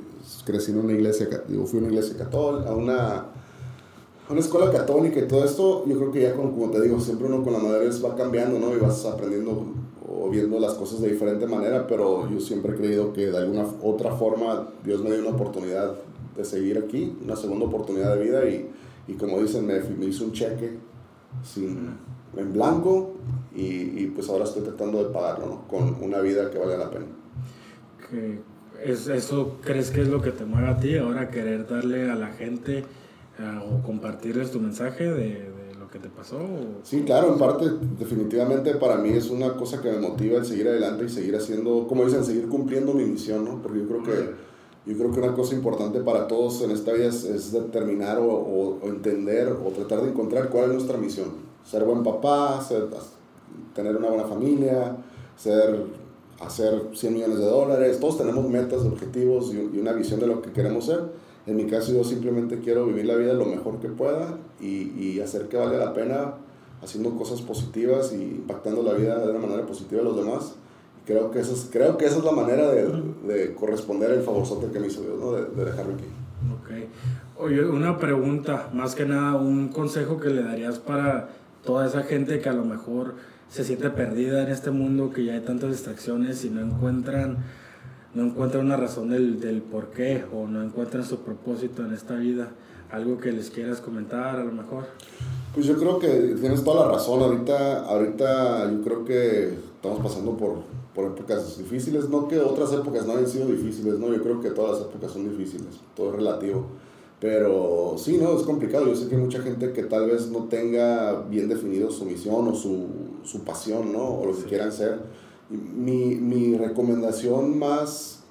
crecí 0.45 0.71
en 0.71 0.79
una 0.79 0.93
iglesia, 0.93 1.27
digo, 1.47 1.65
fui 1.65 1.79
a 1.79 1.81
una 1.81 1.91
iglesia 1.91 2.15
católica, 2.17 2.69
a 2.69 2.75
una, 2.75 3.25
una 4.29 4.39
escuela 4.39 4.71
católica 4.71 5.19
y 5.19 5.27
todo 5.27 5.43
esto, 5.43 5.85
yo 5.85 5.97
creo 5.97 6.11
que 6.11 6.21
ya 6.21 6.35
con, 6.35 6.51
como 6.51 6.69
te 6.69 6.81
digo, 6.81 6.99
siempre 6.99 7.27
uno 7.27 7.43
con 7.43 7.51
la 7.53 7.59
madurez 7.59 8.03
va 8.03 8.15
cambiando, 8.15 8.59
¿no? 8.59 8.73
Y 8.73 8.79
vas 8.79 9.03
aprendiendo 9.05 9.65
o 10.07 10.29
viendo 10.29 10.59
las 10.59 10.73
cosas 10.75 11.01
de 11.01 11.11
diferente 11.11 11.47
manera, 11.47 11.87
pero 11.87 12.29
yo 12.29 12.39
siempre 12.39 12.73
he 12.73 12.75
creído 12.75 13.11
que 13.13 13.27
de 13.27 13.37
alguna 13.37 13.65
otra 13.81 14.15
forma 14.15 14.69
Dios 14.85 15.01
me 15.03 15.11
dio 15.11 15.21
una 15.21 15.35
oportunidad 15.35 15.95
de 16.37 16.45
seguir 16.45 16.77
aquí, 16.77 17.17
una 17.23 17.35
segunda 17.35 17.65
oportunidad 17.65 18.15
de 18.15 18.23
vida 18.23 18.47
y, 18.47 18.69
y 19.07 19.13
como 19.15 19.41
dicen, 19.41 19.65
me, 19.65 19.79
me 19.79 20.05
hizo 20.05 20.23
un 20.23 20.31
cheque 20.31 20.77
sin, 21.43 21.97
en 22.37 22.53
blanco 22.53 23.11
y, 23.53 24.03
y, 24.03 24.11
pues 24.15 24.29
ahora 24.29 24.45
estoy 24.45 24.63
tratando 24.63 25.03
de 25.03 25.09
pagarlo, 25.13 25.45
¿no? 25.45 25.67
Con 25.67 26.01
una 26.01 26.19
vida 26.21 26.49
que 26.49 26.57
vale 26.57 26.77
la 26.77 26.89
pena. 26.89 27.05
¿Es, 28.83 29.07
¿Eso 29.07 29.57
crees 29.63 29.91
que 29.91 30.01
es 30.01 30.07
lo 30.07 30.21
que 30.21 30.31
te 30.31 30.45
mueve 30.45 30.67
a 30.67 30.77
ti 30.77 30.97
ahora 30.97 31.29
querer 31.29 31.67
darle 31.67 32.09
a 32.09 32.15
la 32.15 32.27
gente 32.27 32.83
uh, 33.39 33.75
o 33.75 33.83
compartirles 33.83 34.51
tu 34.51 34.59
mensaje 34.59 35.03
de, 35.03 35.13
de, 35.13 35.75
lo 35.79 35.87
que 35.89 35.99
te 35.99 36.09
pasó? 36.09 36.37
O... 36.37 36.79
Sí, 36.83 37.03
claro, 37.03 37.33
en 37.33 37.37
parte 37.37 37.65
definitivamente 37.99 38.73
para 38.75 38.97
mí 38.97 39.09
es 39.09 39.29
una 39.29 39.55
cosa 39.55 39.81
que 39.81 39.91
me 39.91 39.99
motiva 39.99 40.39
el 40.39 40.45
seguir 40.45 40.67
adelante 40.67 41.05
y 41.05 41.09
seguir 41.09 41.35
haciendo, 41.35 41.87
como 41.87 42.05
dicen, 42.05 42.23
seguir 42.23 42.47
cumpliendo 42.47 42.93
mi 42.93 43.05
misión, 43.05 43.45
¿no? 43.45 43.61
Porque 43.61 43.79
yo 43.79 43.87
creo 43.87 44.03
que, 44.03 44.91
yo 44.91 44.97
creo 44.97 45.11
que 45.11 45.19
una 45.19 45.33
cosa 45.33 45.53
importante 45.53 45.99
para 45.99 46.27
todos 46.27 46.61
en 46.63 46.71
esta 46.71 46.91
vida 46.91 47.07
es, 47.07 47.23
es 47.23 47.51
determinar 47.51 48.17
o, 48.17 48.25
o, 48.25 48.79
o, 48.81 48.87
entender 48.87 49.49
o 49.49 49.69
tratar 49.71 50.01
de 50.01 50.09
encontrar 50.09 50.49
cuál 50.49 50.65
es 50.65 50.73
nuestra 50.73 50.97
misión. 50.97 51.51
Ser 51.63 51.83
buen 51.83 52.01
papá, 52.01 52.59
ser, 52.61 52.87
tener 53.73 53.95
una 53.95 54.09
buena 54.09 54.25
familia, 54.25 54.97
ser 55.37 56.01
hacer 56.41 56.89
100 56.93 57.13
millones 57.13 57.37
de 57.37 57.45
dólares, 57.45 57.99
todos 57.99 58.17
tenemos 58.17 58.47
metas, 58.49 58.81
objetivos 58.81 59.53
y, 59.53 59.77
una 59.77 59.93
visión 59.93 60.19
de 60.19 60.27
lo 60.27 60.41
que 60.41 60.51
queremos 60.51 60.85
ser. 60.85 60.99
En 61.45 61.55
mi 61.55 61.65
caso 61.65 61.91
yo 61.93 62.03
simplemente 62.03 62.59
quiero 62.59 62.85
vivir 62.85 63.05
la 63.05 63.15
vida 63.15 63.33
lo 63.33 63.45
mejor 63.45 63.79
que 63.79 63.89
pueda 63.89 64.37
y, 64.59 64.91
y 64.99 65.19
hacer 65.21 65.47
que 65.47 65.57
valga 65.57 65.77
la 65.77 65.93
pena 65.93 66.35
haciendo 66.83 67.15
cosas 67.15 67.41
positivas 67.41 68.11
y 68.13 68.21
impactando 68.21 68.83
la 68.83 68.93
vida 68.93 69.19
de 69.19 69.31
una 69.31 69.39
manera 69.39 69.65
positiva 69.65 70.01
a 70.01 70.03
los 70.03 70.17
demás. 70.17 70.55
Creo 71.05 71.31
que, 71.31 71.39
eso 71.39 71.53
es, 71.53 71.67
creo 71.71 71.97
que 71.97 72.05
esa 72.05 72.17
es 72.17 72.23
la 72.23 72.31
manera 72.31 72.69
de, 72.69 72.87
de 73.27 73.55
corresponder 73.55 74.11
el 74.11 74.21
favorzote 74.21 74.71
que 74.71 74.79
me 74.79 74.87
hizo 74.87 75.01
Dios, 75.01 75.19
¿no? 75.19 75.31
de, 75.31 75.45
de 75.45 75.65
dejarme 75.65 75.95
aquí. 75.95 76.05
Ok. 76.53 77.43
Oye, 77.43 77.65
una 77.65 77.97
pregunta, 77.97 78.69
más 78.73 78.93
que 78.93 79.05
nada, 79.05 79.35
un 79.35 79.69
consejo 79.69 80.19
que 80.19 80.29
le 80.29 80.43
darías 80.43 80.77
para 80.77 81.29
toda 81.63 81.87
esa 81.87 82.03
gente 82.03 82.39
que 82.39 82.49
a 82.49 82.53
lo 82.53 82.65
mejor 82.65 83.15
se 83.51 83.63
siente 83.63 83.89
perdida 83.91 84.41
en 84.43 84.49
este 84.49 84.71
mundo 84.71 85.11
que 85.11 85.25
ya 85.25 85.33
hay 85.33 85.41
tantas 85.41 85.71
distracciones 85.71 86.43
y 86.45 86.49
no 86.49 86.61
encuentran 86.61 87.37
no 88.13 88.23
encuentran 88.23 88.65
una 88.65 88.75
razón 88.75 89.09
del, 89.09 89.39
del 89.39 89.61
por 89.61 89.91
qué 89.91 90.25
o 90.33 90.47
no 90.47 90.63
encuentran 90.63 91.05
su 91.05 91.19
propósito 91.19 91.85
en 91.85 91.93
esta 91.93 92.15
vida. 92.15 92.49
Algo 92.91 93.19
que 93.19 93.31
les 93.31 93.49
quieras 93.49 93.79
comentar 93.79 94.37
a 94.37 94.43
lo 94.43 94.51
mejor 94.51 94.85
pues 95.53 95.65
yo 95.65 95.77
creo 95.77 95.99
que 95.99 96.07
tienes 96.39 96.63
toda 96.63 96.85
la 96.85 96.93
razón. 96.93 97.21
Ahorita 97.21 97.85
ahorita 97.85 98.71
yo 98.71 98.81
creo 98.83 99.05
que 99.05 99.49
estamos 99.49 99.99
pasando 100.01 100.37
por, 100.37 100.59
por 100.95 101.11
épocas 101.11 101.57
difíciles. 101.57 102.07
No 102.09 102.27
que 102.27 102.39
otras 102.39 102.71
épocas 102.73 103.05
no 103.05 103.13
hayan 103.13 103.27
sido 103.27 103.47
difíciles 103.47 103.99
no 103.99 104.13
yo 104.13 104.21
creo 104.23 104.39
que 104.39 104.51
todas 104.51 104.79
las 104.79 104.89
épocas 104.89 105.11
son 105.11 105.29
difíciles. 105.29 105.81
Todo 105.95 106.11
es 106.11 106.15
relativo. 106.15 106.67
Pero 107.19 107.95
sí, 107.97 108.17
no, 108.17 108.35
es 108.35 108.43
complicado. 108.43 108.87
Yo 108.87 108.95
sé 108.95 109.07
que 109.07 109.15
hay 109.15 109.21
mucha 109.21 109.41
gente 109.41 109.73
que 109.73 109.83
tal 109.83 110.09
vez 110.09 110.31
no 110.31 110.45
tenga 110.45 111.21
bien 111.29 111.49
definido 111.49 111.91
su 111.91 112.05
misión 112.05 112.47
o 112.47 112.55
su, 112.55 112.87
su 113.23 113.43
pasión, 113.43 113.91
¿no? 113.91 114.03
O 114.03 114.25
lo 114.25 114.35
que 114.35 114.43
quieran 114.43 114.71
ser. 114.71 114.99
Mi, 115.49 116.15
mi 116.15 116.57
recomendación 116.57 117.57
más, 117.57 118.23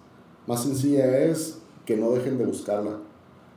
más 0.46 0.62
sencilla 0.62 1.24
es 1.24 1.58
que 1.84 1.96
no 1.96 2.10
dejen 2.12 2.38
de 2.38 2.46
buscarla. 2.46 2.98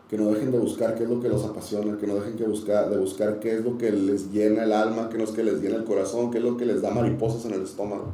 Que 0.10 0.18
no 0.18 0.28
dejen 0.30 0.52
de 0.52 0.60
buscar 0.60 0.96
qué 0.96 1.04
es 1.04 1.10
lo 1.10 1.20
que 1.20 1.30
los 1.30 1.44
apasiona, 1.44 1.98
que 1.98 2.06
no 2.06 2.16
dejen 2.16 2.36
que 2.36 2.46
buscar, 2.46 2.90
de 2.90 2.98
buscar 2.98 3.40
qué 3.40 3.56
es 3.56 3.64
lo 3.64 3.78
que 3.78 3.92
les 3.92 4.32
llena 4.32 4.64
el 4.64 4.74
alma, 4.74 5.10
qué 5.10 5.18
es 5.18 5.30
lo 5.30 5.36
que 5.36 5.44
les 5.44 5.62
llena 5.62 5.78
el 5.78 5.86
corazón, 5.86 6.30
qué 6.30 6.38
es 6.38 6.44
lo 6.44 6.56
que 6.56 6.66
les 6.66 6.82
da 6.82 6.92
mariposas 6.92 7.46
en 7.46 7.54
el 7.54 7.64
estómago. 7.64 8.12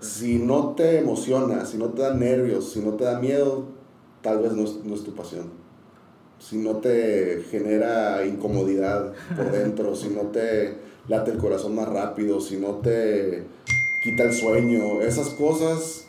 Si 0.00 0.38
no 0.38 0.74
te 0.74 0.98
emociona, 0.98 1.64
si 1.64 1.78
no 1.78 1.86
te 1.86 2.02
da 2.02 2.14
nervios, 2.14 2.70
si 2.70 2.80
no 2.80 2.92
te 2.92 3.04
da 3.04 3.18
miedo, 3.18 3.64
tal 4.20 4.38
vez 4.38 4.52
no 4.52 4.64
es, 4.64 4.84
no 4.84 4.94
es 4.94 5.02
tu 5.02 5.14
pasión 5.14 5.62
si 6.42 6.56
no 6.58 6.78
te 6.78 7.44
genera 7.50 8.26
incomodidad 8.26 9.12
por 9.36 9.52
dentro, 9.52 9.94
si 9.94 10.08
no 10.08 10.22
te 10.22 10.74
late 11.08 11.30
el 11.30 11.38
corazón 11.38 11.74
más 11.74 11.88
rápido, 11.88 12.40
si 12.40 12.56
no 12.56 12.76
te 12.76 13.44
quita 14.02 14.24
el 14.24 14.32
sueño, 14.32 15.00
esas 15.00 15.28
cosas 15.30 16.06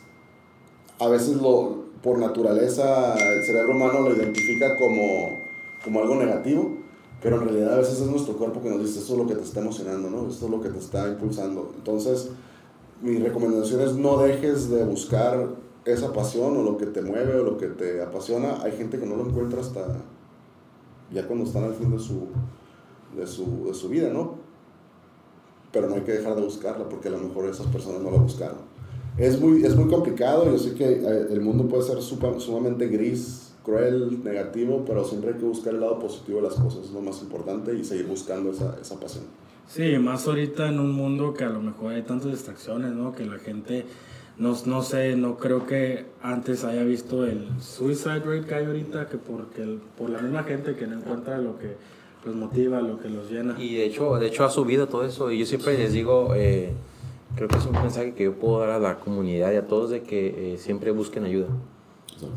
a 1.00 1.08
veces 1.08 1.36
lo, 1.38 1.84
por 2.02 2.18
naturaleza 2.18 3.16
el 3.16 3.44
cerebro 3.44 3.74
humano 3.74 4.02
lo 4.02 4.16
identifica 4.16 4.78
como, 4.78 5.40
como 5.84 6.02
algo 6.02 6.16
negativo, 6.16 6.78
pero 7.22 7.38
en 7.38 7.48
realidad 7.48 7.74
a 7.74 7.78
veces 7.78 8.02
es 8.02 8.08
nuestro 8.08 8.36
cuerpo 8.36 8.62
que 8.62 8.70
nos 8.70 8.82
dice 8.82 9.00
esto 9.00 9.14
es 9.14 9.20
lo 9.20 9.28
que 9.28 9.36
te 9.36 9.44
está 9.44 9.62
emocionando, 9.62 10.10
¿no? 10.10 10.28
esto 10.28 10.46
es 10.46 10.52
lo 10.52 10.62
que 10.62 10.70
te 10.70 10.80
está 10.80 11.08
impulsando. 11.08 11.72
Entonces, 11.76 12.30
mi 13.02 13.18
recomendación 13.18 13.82
es 13.82 13.94
no 13.94 14.18
dejes 14.18 14.70
de 14.70 14.84
buscar 14.84 15.50
esa 15.86 16.14
pasión 16.14 16.58
o 16.58 16.64
lo 16.64 16.78
que 16.78 16.86
te 16.86 17.02
mueve 17.02 17.36
o 17.36 17.44
lo 17.44 17.58
que 17.58 17.68
te 17.68 18.02
apasiona, 18.02 18.62
hay 18.64 18.72
gente 18.74 19.00
que 19.00 19.06
no 19.06 19.16
lo 19.16 19.28
encuentra 19.28 19.60
hasta 19.60 19.86
ya 21.12 21.28
cuando 21.28 21.46
están 21.46 21.66
al 21.66 21.74
fin 21.74 21.92
de 21.92 22.00
su, 22.00 22.28
de 23.16 23.28
su, 23.28 23.66
de 23.66 23.74
su 23.74 23.90
vida, 23.90 24.10
¿no? 24.10 24.43
Pero 25.74 25.90
no 25.90 25.96
hay 25.96 26.02
que 26.02 26.14
dejar 26.14 26.36
de 26.36 26.44
buscarla 26.44 26.88
porque 26.88 27.10
a 27.10 27.12
lo 27.12 27.18
mejor 27.18 27.50
esas 27.50 27.68
personas 27.68 28.02
no 28.02 28.12
la 28.12 28.18
buscaron. 28.18 28.60
Es 29.18 29.40
muy, 29.40 29.66
es 29.66 29.76
muy 29.76 29.90
complicado, 29.90 30.46
yo 30.46 30.58
sé 30.58 30.74
que 30.76 30.86
eh, 30.86 31.28
el 31.30 31.42
mundo 31.42 31.68
puede 31.68 31.84
ser 31.84 32.02
sumamente 32.02 32.88
gris, 32.88 33.52
cruel, 33.64 34.24
negativo, 34.24 34.84
pero 34.88 35.04
siempre 35.04 35.32
hay 35.32 35.38
que 35.38 35.46
buscar 35.46 35.74
el 35.74 35.82
lado 35.82 36.00
positivo 36.00 36.38
de 36.38 36.44
las 36.48 36.56
cosas, 36.56 36.86
es 36.86 36.92
lo 36.92 37.02
más 37.02 37.22
importante 37.22 37.76
y 37.76 37.84
seguir 37.84 38.08
buscando 38.08 38.52
esa, 38.52 38.78
esa 38.82 39.00
pasión. 39.00 39.26
Sí, 39.68 39.98
más 39.98 40.28
ahorita 40.28 40.70
en 40.70 40.80
un 40.80 40.92
mundo 40.92 41.34
que 41.34 41.44
a 41.44 41.50
lo 41.50 41.62
mejor 41.62 41.94
hay 41.94 42.02
tantas 42.04 42.32
distracciones, 42.32 42.92
¿no? 42.94 43.14
Que 43.14 43.26
la 43.26 43.40
gente 43.40 43.86
no, 44.38 44.58
no 44.66 44.82
sé, 44.82 45.16
no 45.16 45.38
creo 45.38 45.66
que 45.66 46.06
antes 46.22 46.64
haya 46.64 46.84
visto 46.84 47.26
el 47.26 47.48
suicide 47.62 48.20
rate 48.20 48.46
que 48.48 48.56
hay 48.56 48.66
ahorita, 48.66 49.08
que 49.08 49.18
porque 49.18 49.80
por 49.98 50.10
la 50.10 50.20
misma 50.20 50.44
gente 50.44 50.76
que 50.76 50.88
no 50.88 50.98
encuentra 50.98 51.38
lo 51.38 51.58
que 51.60 51.76
los 52.26 52.36
motiva, 52.36 52.82
lo 52.82 53.00
que 53.00 53.10
los 53.10 53.30
llena. 53.30 53.56
Y 53.60 53.76
de 53.76 53.86
hecho, 53.86 54.18
de 54.18 54.28
hecho 54.28 54.44
ha 54.46 54.50
subido 54.50 54.88
todo 54.88 55.06
eso. 55.06 55.32
Y 55.32 55.40
yo 55.40 55.46
siempre 55.46 55.78
les 55.78 55.94
digo, 55.94 56.34
eh, 56.36 56.74
creo 57.36 57.48
que 57.48 57.58
es 57.58 57.66
un 57.66 57.74
mensaje 57.74 58.14
que 58.14 58.26
yo 58.26 58.34
puedo 58.34 58.60
dar 58.60 58.70
a 58.70 58.80
la 58.80 59.00
comunidad 59.00 59.52
y 59.52 59.56
a 59.56 59.68
todos 59.68 59.90
de 59.90 60.04
que 60.04 60.54
eh, 60.54 60.58
siempre 60.58 60.92
busquen 60.92 61.26
ayuda. 61.26 61.50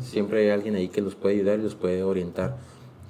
Siempre 0.01 0.43
hay 0.43 0.49
alguien 0.49 0.75
ahí 0.75 0.89
que 0.89 1.01
los 1.01 1.15
puede 1.15 1.35
ayudar 1.35 1.59
y 1.59 1.63
los 1.63 1.75
puede 1.75 2.03
orientar. 2.03 2.57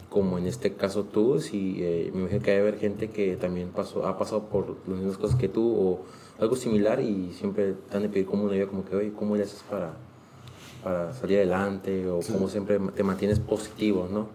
Como 0.09 0.37
en 0.37 0.45
este 0.45 0.73
caso 0.73 1.03
tú, 1.03 1.39
si 1.39 1.77
eh, 1.79 2.11
me 2.13 2.21
imagino 2.21 2.41
que 2.41 2.51
hay 2.51 2.59
haber 2.59 2.77
gente 2.77 3.09
que 3.09 3.35
también 3.35 3.69
pasó, 3.69 4.05
ha 4.05 4.17
pasado 4.17 4.43
por 4.43 4.77
las 4.87 4.97
mismas 4.97 5.17
cosas 5.17 5.37
que 5.37 5.49
tú 5.49 5.67
o 5.67 6.05
algo 6.39 6.55
similar 6.55 7.01
y 7.01 7.33
siempre 7.33 7.73
te 7.89 7.97
han 7.97 8.03
de 8.03 8.09
pedir 8.09 8.25
como 8.25 8.43
una 8.43 8.53
ayuda, 8.53 8.67
como 8.67 8.85
que, 8.85 8.95
oye, 8.95 9.11
¿cómo 9.17 9.35
le 9.35 9.43
haces 9.43 9.63
para, 9.69 9.93
para 10.83 11.13
salir 11.13 11.37
adelante? 11.37 12.07
O 12.07 12.19
cómo 12.31 12.47
siempre 12.47 12.79
te 12.95 13.03
mantienes 13.03 13.39
positivo, 13.39 14.07
¿no? 14.11 14.27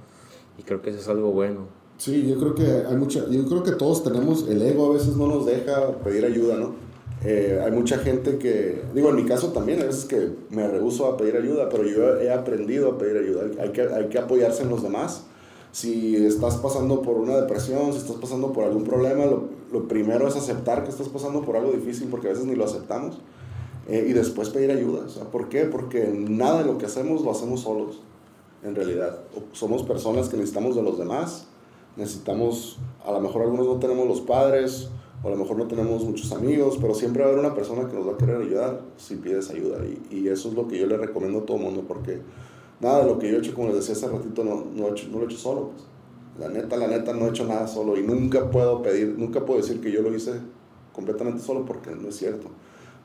Y 0.58 0.62
creo 0.62 0.82
que 0.82 0.90
eso 0.90 0.98
es 0.98 1.08
algo 1.08 1.30
bueno. 1.30 1.81
Sí, 2.02 2.26
yo 2.26 2.36
creo 2.36 2.52
que 2.56 2.84
hay 2.84 2.96
mucha, 2.96 3.28
yo 3.30 3.46
creo 3.46 3.62
que 3.62 3.70
todos 3.70 4.02
tenemos, 4.02 4.48
el 4.48 4.60
ego 4.60 4.90
a 4.90 4.94
veces 4.94 5.14
no 5.14 5.28
nos 5.28 5.46
deja 5.46 5.98
pedir 5.98 6.24
ayuda, 6.24 6.56
¿no? 6.56 6.72
Eh, 7.22 7.62
hay 7.64 7.70
mucha 7.70 7.98
gente 7.98 8.38
que, 8.38 8.82
digo, 8.92 9.10
en 9.10 9.14
mi 9.14 9.24
caso 9.24 9.52
también, 9.52 9.80
a 9.80 9.84
veces 9.84 10.06
que 10.06 10.30
me 10.50 10.66
rehuso 10.66 11.06
a 11.06 11.16
pedir 11.16 11.36
ayuda, 11.36 11.68
pero 11.68 11.84
yo 11.84 12.16
he 12.20 12.32
aprendido 12.32 12.90
a 12.90 12.98
pedir 12.98 13.18
ayuda. 13.18 13.42
Hay 13.62 13.68
que, 13.68 13.82
hay 13.82 14.08
que 14.08 14.18
apoyarse 14.18 14.64
en 14.64 14.70
los 14.70 14.82
demás. 14.82 15.26
Si 15.70 16.16
estás 16.16 16.56
pasando 16.56 17.02
por 17.02 17.18
una 17.18 17.36
depresión, 17.36 17.92
si 17.92 17.98
estás 17.98 18.16
pasando 18.16 18.52
por 18.52 18.64
algún 18.64 18.82
problema, 18.82 19.24
lo, 19.24 19.44
lo 19.70 19.86
primero 19.86 20.26
es 20.26 20.34
aceptar 20.34 20.82
que 20.82 20.90
estás 20.90 21.08
pasando 21.08 21.42
por 21.42 21.56
algo 21.56 21.70
difícil 21.70 22.08
porque 22.10 22.26
a 22.26 22.30
veces 22.30 22.46
ni 22.46 22.56
lo 22.56 22.64
aceptamos. 22.64 23.20
Eh, 23.86 24.06
y 24.08 24.12
después 24.12 24.48
pedir 24.48 24.72
ayuda. 24.72 25.04
O 25.06 25.08
sea, 25.08 25.22
¿Por 25.30 25.48
qué? 25.48 25.66
Porque 25.66 26.12
nada 26.12 26.64
de 26.64 26.64
lo 26.64 26.78
que 26.78 26.86
hacemos 26.86 27.22
lo 27.22 27.30
hacemos 27.30 27.60
solos, 27.60 28.00
en 28.64 28.74
realidad. 28.74 29.20
Somos 29.52 29.84
personas 29.84 30.28
que 30.28 30.36
necesitamos 30.36 30.74
de 30.74 30.82
los 30.82 30.98
demás. 30.98 31.46
Necesitamos, 31.96 32.78
a 33.04 33.12
lo 33.12 33.20
mejor 33.20 33.42
algunos 33.42 33.66
no 33.66 33.76
tenemos 33.76 34.06
los 34.08 34.20
padres, 34.20 34.88
o 35.22 35.28
a 35.28 35.30
lo 35.30 35.36
mejor 35.36 35.56
no 35.56 35.66
tenemos 35.66 36.04
muchos 36.04 36.32
amigos, 36.32 36.78
pero 36.80 36.94
siempre 36.94 37.22
va 37.22 37.28
a 37.28 37.32
haber 37.32 37.44
una 37.44 37.54
persona 37.54 37.88
que 37.88 37.94
nos 37.94 38.08
va 38.08 38.12
a 38.12 38.16
querer 38.16 38.40
ayudar 38.40 38.80
si 38.96 39.16
pides 39.16 39.50
ayuda. 39.50 39.78
Y, 39.84 40.16
y 40.16 40.28
eso 40.28 40.48
es 40.48 40.54
lo 40.54 40.66
que 40.66 40.78
yo 40.78 40.86
le 40.86 40.96
recomiendo 40.96 41.40
a 41.40 41.46
todo 41.46 41.58
el 41.58 41.62
mundo, 41.64 41.84
porque 41.86 42.20
nada 42.80 43.04
de 43.04 43.06
lo 43.06 43.18
que 43.18 43.28
yo 43.28 43.36
he 43.36 43.38
hecho, 43.38 43.54
como 43.54 43.68
les 43.68 43.76
decía 43.76 43.94
hace 43.94 44.08
ratito, 44.08 44.44
no, 44.44 44.64
no, 44.74 44.88
hecho, 44.88 45.08
no 45.08 45.18
lo 45.18 45.24
he 45.24 45.26
hecho 45.26 45.38
solo. 45.38 45.70
Pues. 45.70 45.84
La 46.38 46.48
neta, 46.48 46.76
la 46.76 46.88
neta, 46.88 47.12
no 47.12 47.26
he 47.26 47.28
hecho 47.28 47.46
nada 47.46 47.68
solo 47.68 47.98
y 47.98 48.02
nunca 48.02 48.50
puedo 48.50 48.82
pedir, 48.82 49.14
nunca 49.18 49.44
puedo 49.44 49.60
decir 49.60 49.80
que 49.80 49.92
yo 49.92 50.00
lo 50.00 50.14
hice 50.14 50.32
completamente 50.92 51.42
solo 51.42 51.64
porque 51.64 51.90
no 51.90 52.08
es 52.08 52.16
cierto. 52.16 52.48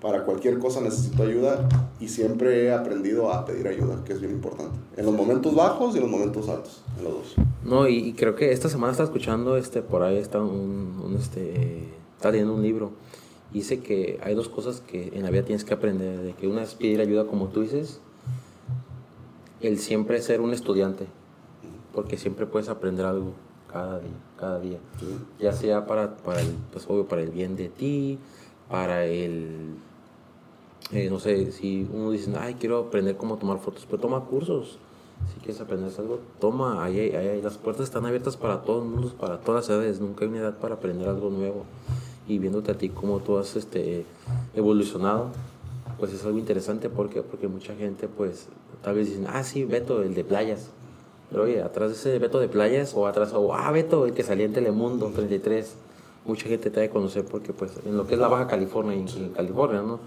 Para 0.01 0.23
cualquier 0.25 0.59
cosa 0.59 0.79
necesito 0.81 1.23
ayuda 1.23 1.67
y 1.99 2.07
siempre 2.09 2.65
he 2.65 2.73
aprendido 2.73 3.31
a 3.31 3.45
pedir 3.45 3.67
ayuda, 3.67 4.03
que 4.05 4.13
es 4.13 4.19
bien 4.19 4.33
importante. 4.33 4.77
En 4.95 5.05
los 5.05 5.15
momentos 5.15 5.55
bajos 5.55 5.95
y 5.95 5.97
en 5.97 6.03
los 6.03 6.11
momentos 6.11 6.47
altos, 6.49 6.83
en 6.97 7.03
los 7.03 7.13
dos. 7.13 7.35
No, 7.63 7.87
y, 7.87 8.13
creo 8.13 8.35
que 8.35 8.51
esta 8.51 8.69
semana 8.69 8.91
está 8.91 9.03
escuchando, 9.03 9.57
este, 9.57 9.81
por 9.81 10.03
ahí 10.03 10.17
está 10.17 10.39
un, 10.39 11.15
este, 11.19 11.83
está 12.15 12.31
leyendo 12.31 12.53
un 12.53 12.61
libro. 12.61 12.91
Dice 13.51 13.79
que 13.79 14.19
hay 14.23 14.35
dos 14.35 14.49
cosas 14.49 14.81
que 14.81 15.11
en 15.13 15.23
la 15.23 15.31
vida 15.31 15.43
tienes 15.43 15.63
que 15.63 15.73
aprender, 15.73 16.21
de 16.21 16.33
que 16.33 16.47
una 16.47 16.63
es 16.63 16.75
pedir 16.75 17.01
ayuda 17.01 17.25
como 17.25 17.47
tú 17.47 17.61
dices, 17.61 17.99
el 19.61 19.79
siempre 19.79 20.21
ser 20.21 20.41
un 20.41 20.53
estudiante 20.53 21.07
porque 21.97 22.15
siempre 22.15 22.45
puedes 22.45 22.69
aprender 22.69 23.07
algo 23.07 23.33
cada 23.73 23.99
día, 23.99 24.11
cada 24.39 24.59
día. 24.59 24.77
Ya 25.39 25.51
sea 25.51 25.87
para, 25.87 26.15
para, 26.17 26.41
el, 26.41 26.53
pues, 26.71 26.85
obvio, 26.87 27.07
para 27.07 27.23
el 27.23 27.31
bien 27.31 27.55
de 27.55 27.69
ti, 27.69 28.19
para 28.69 29.05
el, 29.05 29.75
eh, 30.91 31.09
no 31.09 31.19
sé, 31.19 31.51
si 31.51 31.87
uno 31.91 32.11
dice, 32.11 32.31
ay, 32.39 32.55
quiero 32.55 32.79
aprender 32.79 33.17
cómo 33.17 33.37
tomar 33.37 33.59
fotos, 33.59 33.85
pero 33.85 34.01
toma 34.01 34.25
cursos. 34.25 34.79
Si 35.33 35.39
quieres 35.39 35.59
aprender 35.59 35.91
algo, 35.97 36.19
toma, 36.39 36.83
ahí, 36.83 36.99
ahí, 36.99 37.15
ahí, 37.15 37.41
las 37.41 37.57
puertas 37.57 37.85
están 37.85 38.05
abiertas 38.05 38.37
para 38.37 38.61
todo 38.61 38.83
el 38.83 38.89
mundo, 38.89 39.11
para 39.19 39.39
todas 39.39 39.67
las 39.67 39.77
edades, 39.77 39.99
nunca 39.99 40.25
hay 40.25 40.29
una 40.29 40.39
edad 40.39 40.57
para 40.59 40.75
aprender 40.75 41.09
algo 41.09 41.29
nuevo. 41.29 41.65
Y 42.27 42.37
viéndote 42.37 42.71
a 42.71 42.77
ti 42.77 42.89
cómo 42.89 43.19
tú 43.19 43.37
has 43.37 43.55
este, 43.55 44.05
evolucionado, 44.53 45.31
pues 45.99 46.13
es 46.13 46.23
algo 46.23 46.37
interesante, 46.37 46.89
¿por 46.89 47.09
Porque 47.23 47.47
mucha 47.47 47.73
gente, 47.75 48.07
pues, 48.07 48.47
tal 48.83 48.95
vez 48.95 49.07
dicen, 49.07 49.25
ah, 49.27 49.43
sí, 49.43 49.63
Beto, 49.63 50.03
el 50.03 50.13
de 50.13 50.23
playas 50.23 50.69
pero 51.29 51.43
oye, 51.43 51.61
atrás 51.61 51.89
de 51.89 51.95
ese 51.95 52.19
Beto 52.19 52.39
de 52.39 52.47
Playas 52.47 52.93
o 52.95 53.07
atrás, 53.07 53.33
o 53.33 53.53
ah, 53.53 53.71
Beto, 53.71 54.05
el 54.05 54.13
que 54.13 54.23
salía 54.23 54.45
en 54.45 54.53
Telemundo 54.53 55.07
33, 55.07 55.75
mucha 56.27 56.47
gente 56.47 56.69
te 56.69 56.79
ha 56.79 56.83
de 56.83 56.89
conocer 56.89 57.25
porque 57.25 57.53
pues 57.53 57.71
en 57.85 57.97
lo 57.97 58.05
que 58.05 58.15
es 58.15 58.19
la 58.19 58.27
Baja 58.27 58.47
California, 58.47 58.93
en, 58.93 59.29
California, 59.29 59.81
¿no? 59.81 59.99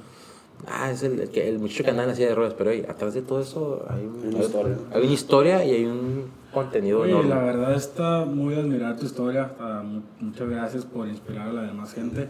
Ah, 0.66 0.90
es 0.90 1.02
el, 1.02 1.30
el, 1.34 1.58
muchacho 1.58 1.84
que 1.84 1.90
anda 1.90 2.02
en 2.02 2.10
la 2.10 2.14
silla 2.14 2.28
de 2.28 2.34
ruedas, 2.34 2.54
pero 2.54 2.70
oye, 2.70 2.84
atrás 2.86 3.14
de 3.14 3.22
todo 3.22 3.40
eso 3.40 3.86
hay, 3.88 4.04
una, 4.04 4.38
historia. 4.38 4.76
hay 4.92 5.02
una 5.02 5.12
historia 5.12 5.64
y 5.64 5.70
hay 5.70 5.84
un 5.86 6.24
contenido 6.52 7.00
oye, 7.00 7.22
la 7.24 7.38
verdad 7.38 7.74
está 7.74 8.26
muy 8.26 8.54
admirar 8.54 8.96
tu 8.98 9.06
historia. 9.06 9.52
Ah, 9.58 9.82
muchas 10.20 10.48
gracias 10.48 10.84
por 10.84 11.08
inspirar 11.08 11.48
a 11.48 11.52
la 11.52 11.62
demás 11.62 11.94
gente. 11.94 12.28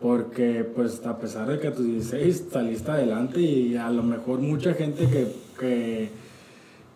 Porque 0.00 0.64
pues 0.64 1.04
a 1.04 1.18
pesar 1.18 1.48
de 1.48 1.58
que 1.58 1.68
a 1.68 1.74
tus 1.74 1.84
16 1.84 2.46
saliste 2.52 2.90
adelante 2.90 3.40
y 3.40 3.76
a 3.76 3.90
lo 3.90 4.02
mejor 4.04 4.38
mucha 4.38 4.72
gente 4.72 5.06
que, 5.08 5.26
que 5.58 6.10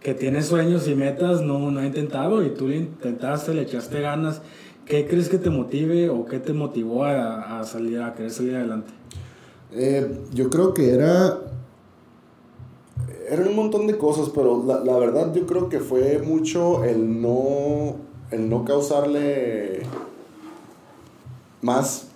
que 0.03 0.15
tienes 0.15 0.47
sueños 0.47 0.89
y 0.89 0.95
metas 0.95 1.43
no, 1.43 1.71
no 1.71 1.81
ha 1.81 1.87
intentado 1.87 2.45
y 2.45 2.51
tú 2.51 2.69
le 2.69 2.77
intentaste, 2.77 3.55
le 3.55 3.63
echaste 3.63 4.01
ganas. 4.01 4.43
¿Qué 4.87 5.07
crees 5.07 5.29
que 5.29 5.39
te 5.39 5.51
motive 5.51 6.11
o 6.11 6.25
qué 6.25 6.39
te 6.39 6.53
motivó 6.53 7.05
a, 7.05 7.63
salir, 7.65 8.01
a 8.01 8.15
querer 8.15 8.31
salir 8.31 8.57
adelante? 8.57 8.93
Eh, 9.73 10.21
yo 10.33 10.51
creo 10.51 10.75
que 10.75 10.91
era. 10.91 11.39
Eran 13.29 13.49
un 13.49 13.57
montón 13.57 13.87
de 13.87 13.97
cosas, 13.97 14.29
pero 14.35 14.63
la, 14.67 14.81
la, 14.81 14.99
verdad 14.99 15.33
yo 15.33 15.47
creo 15.47 15.69
que 15.69 15.81
fue 15.81 16.19
mucho 16.19 16.85
el 16.85 17.23
no, 17.23 17.97
el 18.31 18.51
no 18.51 18.65
causarle 18.65 19.83
más 21.63 22.09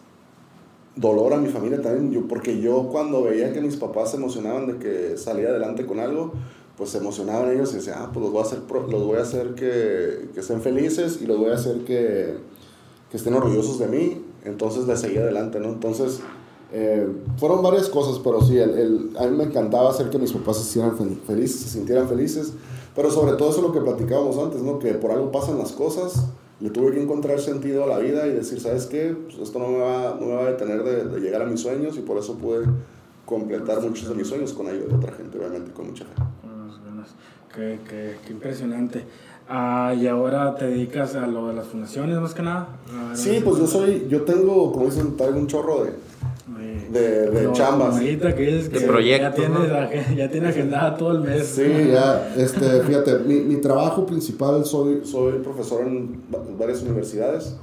dolor 0.96 1.32
a 1.32 1.37
mi 1.38 1.49
familia 1.49 1.80
también, 1.80 2.11
yo, 2.11 2.26
porque 2.26 2.61
yo 2.61 2.88
cuando 2.90 3.23
veía 3.23 3.52
que 3.52 3.61
mis 3.61 3.76
papás 3.76 4.11
se 4.11 4.16
emocionaban 4.16 4.66
de 4.66 4.76
que 4.78 5.16
salía 5.16 5.49
adelante 5.49 5.87
con 5.87 6.00
algo, 6.00 6.32
pues 6.76 6.90
se 6.90 6.99
emocionaban 6.99 7.50
ellos 7.50 7.73
y 7.73 7.76
decían, 7.76 7.96
ah, 8.00 8.11
pues 8.12 8.23
los 8.23 8.32
voy 8.32 8.42
a 8.42 8.44
hacer, 8.44 8.61
los 8.68 9.04
voy 9.04 9.18
a 9.18 9.23
hacer 9.23 9.54
que, 9.54 10.28
que 10.35 10.40
estén 10.40 10.61
felices 10.61 11.20
y 11.23 11.26
los 11.26 11.38
voy 11.38 11.50
a 11.50 11.54
hacer 11.54 11.85
que, 11.85 12.37
que 13.10 13.16
estén 13.16 13.34
orgullosos 13.34 13.78
de 13.78 13.86
mí. 13.88 14.22
Entonces 14.44 14.86
les 14.86 15.00
seguí 15.00 15.18
adelante, 15.18 15.58
¿no? 15.58 15.68
Entonces, 15.68 16.20
eh, 16.72 17.06
fueron 17.38 17.62
varias 17.62 17.88
cosas, 17.88 18.20
pero 18.22 18.40
sí, 18.40 18.58
el, 18.58 18.70
el, 18.70 19.16
a 19.18 19.26
mí 19.26 19.36
me 19.36 19.44
encantaba 19.44 19.90
hacer 19.90 20.10
que 20.10 20.18
mis 20.18 20.32
papás 20.32 20.58
se 20.58 20.64
sintieran 20.64 20.96
felices, 21.26 21.60
se 21.60 21.68
sintieran 21.68 22.08
felices, 22.08 22.52
pero 22.94 23.10
sobre 23.10 23.32
todo 23.36 23.50
eso 23.50 23.58
es 23.58 23.66
lo 23.66 23.72
que 23.72 23.80
platicábamos 23.80 24.38
antes, 24.38 24.62
¿no? 24.62 24.78
Que 24.78 24.94
por 24.94 25.10
algo 25.10 25.30
pasan 25.32 25.58
las 25.58 25.72
cosas, 25.72 26.26
le 26.60 26.70
tuve 26.70 26.92
que 26.92 27.02
encontrar 27.02 27.40
sentido 27.40 27.84
a 27.84 27.86
la 27.86 27.98
vida 27.98 28.26
y 28.26 28.30
decir, 28.30 28.60
¿sabes 28.60 28.86
qué? 28.86 29.16
Pues 29.25 29.38
esto 29.38 29.58
no 29.58 29.68
me 29.68 29.78
va, 29.78 30.16
no 30.20 30.26
me 30.26 30.34
va 30.34 30.42
a 30.42 30.50
detener 30.50 30.82
de, 30.82 31.04
de 31.04 31.20
llegar 31.20 31.42
a 31.42 31.46
mis 31.46 31.60
sueños 31.60 31.96
y 31.96 32.00
por 32.00 32.18
eso 32.18 32.34
pude 32.34 32.66
completar 33.25 33.80
muchos 33.82 34.08
de 34.08 34.14
mis 34.14 34.26
sueños 34.26 34.52
con 34.52 34.66
ayuda 34.66 34.86
de 34.86 34.94
otra 34.94 35.12
gente, 35.12 35.38
obviamente, 35.38 35.72
con 35.72 35.88
mucha 35.88 36.04
gente. 36.04 36.22
Qué, 37.54 37.78
qué, 37.88 38.16
qué 38.26 38.32
impresionante. 38.32 39.04
Ah, 39.48 39.94
y 39.96 40.06
ahora 40.08 40.56
te 40.56 40.66
dedicas 40.66 41.14
a 41.14 41.26
lo 41.26 41.48
de 41.48 41.54
las 41.54 41.66
fundaciones 41.66 42.18
más 42.18 42.34
que 42.34 42.42
nada. 42.42 42.68
Sí, 43.14 43.40
pues 43.44 43.58
yo 43.58 43.66
soy, 43.66 44.06
yo 44.08 44.22
tengo, 44.22 44.72
como 44.72 44.86
dicen, 44.86 45.16
traigo 45.16 45.38
un 45.38 45.46
chorro 45.46 45.84
de, 45.84 45.92
de, 46.90 47.30
de 47.30 47.52
chambas. 47.52 48.00
Que 48.00 48.12
es 48.58 48.68
que 48.68 49.08
ya, 49.08 49.32
tiene, 49.32 49.58
ya 50.16 50.28
tiene 50.28 50.48
agendada 50.48 50.96
todo 50.96 51.12
el 51.12 51.20
mes. 51.20 51.46
Sí, 51.46 51.62
ya, 51.92 52.34
este, 52.36 52.80
fíjate, 52.82 53.20
mi, 53.20 53.36
mi 53.40 53.56
trabajo 53.56 54.04
principal, 54.04 54.64
soy, 54.64 55.02
soy 55.04 55.34
profesor 55.38 55.86
en 55.86 56.22
varias 56.58 56.82
universidades 56.82 57.56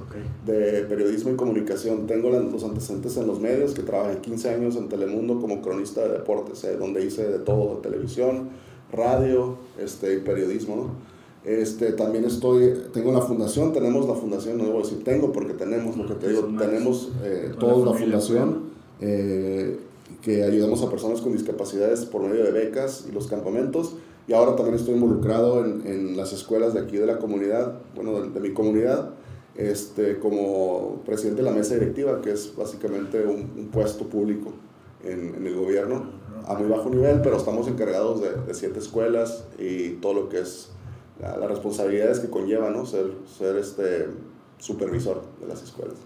de 0.46 0.86
periodismo 0.88 1.32
y 1.32 1.36
comunicación. 1.36 2.06
Tengo 2.06 2.30
los 2.30 2.64
antecedentes 2.64 3.16
en 3.18 3.26
los 3.26 3.40
medios, 3.40 3.74
que 3.74 3.82
trabajé 3.82 4.18
15 4.18 4.50
años 4.50 4.76
en 4.76 4.88
Telemundo 4.88 5.38
como 5.38 5.60
cronista 5.60 6.00
de 6.02 6.08
deportes, 6.08 6.64
eh, 6.64 6.76
donde 6.78 7.04
hice 7.04 7.28
de 7.28 7.38
todo, 7.40 7.76
de 7.76 7.82
televisión, 7.82 8.48
radio 8.92 9.56
este, 9.78 10.14
y 10.14 10.18
periodismo, 10.20 10.76
¿no? 10.76 11.13
Este, 11.44 11.92
también 11.92 12.24
estoy, 12.24 12.72
tengo 12.92 13.12
la 13.12 13.20
fundación, 13.20 13.74
tenemos 13.74 14.08
la 14.08 14.14
fundación, 14.14 14.56
no 14.56 14.64
debo 14.64 14.78
decir 14.78 15.04
tengo 15.04 15.30
porque 15.30 15.52
tenemos, 15.52 15.94
lo 15.96 16.06
que 16.06 16.14
te 16.14 16.30
digo, 16.30 16.48
tenemos 16.58 17.10
eh, 17.22 17.52
toda 17.58 17.92
la 17.92 17.98
fundación, 17.98 18.70
eh, 19.00 19.78
que 20.22 20.42
ayudamos 20.42 20.82
a 20.82 20.88
personas 20.88 21.20
con 21.20 21.32
discapacidades 21.32 22.06
por 22.06 22.22
medio 22.22 22.44
de 22.44 22.50
becas 22.50 23.04
y 23.08 23.12
los 23.12 23.26
campamentos. 23.26 23.96
Y 24.26 24.32
ahora 24.32 24.56
también 24.56 24.76
estoy 24.76 24.94
involucrado 24.94 25.62
en, 25.66 25.86
en 25.86 26.16
las 26.16 26.32
escuelas 26.32 26.72
de 26.72 26.80
aquí 26.80 26.96
de 26.96 27.04
la 27.04 27.18
comunidad, 27.18 27.74
bueno, 27.94 28.22
de, 28.22 28.30
de, 28.30 28.40
mi 28.40 28.54
comunidad, 28.54 29.10
este, 29.54 30.18
como 30.18 31.02
presidente 31.04 31.42
de 31.42 31.50
la 31.50 31.54
mesa 31.54 31.74
directiva, 31.74 32.22
que 32.22 32.32
es 32.32 32.56
básicamente 32.56 33.22
un, 33.22 33.52
un 33.54 33.68
puesto 33.70 34.06
público 34.06 34.50
en, 35.04 35.34
en, 35.34 35.46
el 35.46 35.54
gobierno, 35.54 36.06
a 36.46 36.54
muy 36.54 36.70
bajo 36.70 36.88
nivel, 36.88 37.20
pero 37.20 37.36
estamos 37.36 37.68
encargados 37.68 38.22
de, 38.22 38.30
de 38.46 38.54
siete 38.54 38.78
escuelas 38.78 39.44
y 39.58 39.90
todo 39.96 40.14
lo 40.14 40.28
que 40.30 40.40
es 40.40 40.70
las 41.20 41.38
la 41.38 41.46
responsabilidades 41.46 42.20
que 42.20 42.28
conlleva, 42.28 42.70
¿no? 42.70 42.86
Ser, 42.86 43.06
ser 43.38 43.56
este 43.56 44.08
supervisor 44.58 45.22
de 45.40 45.46
las 45.46 45.62
escuelas. 45.62 45.96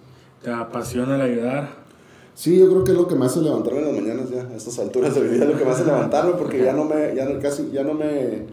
¿Te 0.43 0.50
apasiona 0.50 1.17
el 1.17 1.21
ayudar? 1.21 1.88
Sí, 2.35 2.57
yo 2.57 2.69
creo 2.69 2.85
que 2.85 2.93
es 2.93 2.97
lo 2.97 3.09
que 3.09 3.17
me 3.17 3.27
hace 3.27 3.41
levantarme 3.41 3.81
en 3.81 3.87
las 3.87 3.95
mañanas 3.95 4.31
ya, 4.31 4.43
a 4.43 4.57
estas 4.57 4.79
alturas 4.79 5.15
de 5.15 5.23
mi 5.23 5.29
vida, 5.29 5.45
es 5.45 5.50
lo 5.50 5.59
que 5.59 5.65
me 5.65 5.73
hace 5.73 5.85
levantarme 5.85 6.33
porque 6.33 6.62
ya 6.62 6.73
no 6.73 6.85
me, 6.85 7.15
ya 7.15 7.25
no, 7.25 7.41
casi, 7.41 7.71
ya 7.73 7.83
no 7.83 7.95
me, 7.95 8.45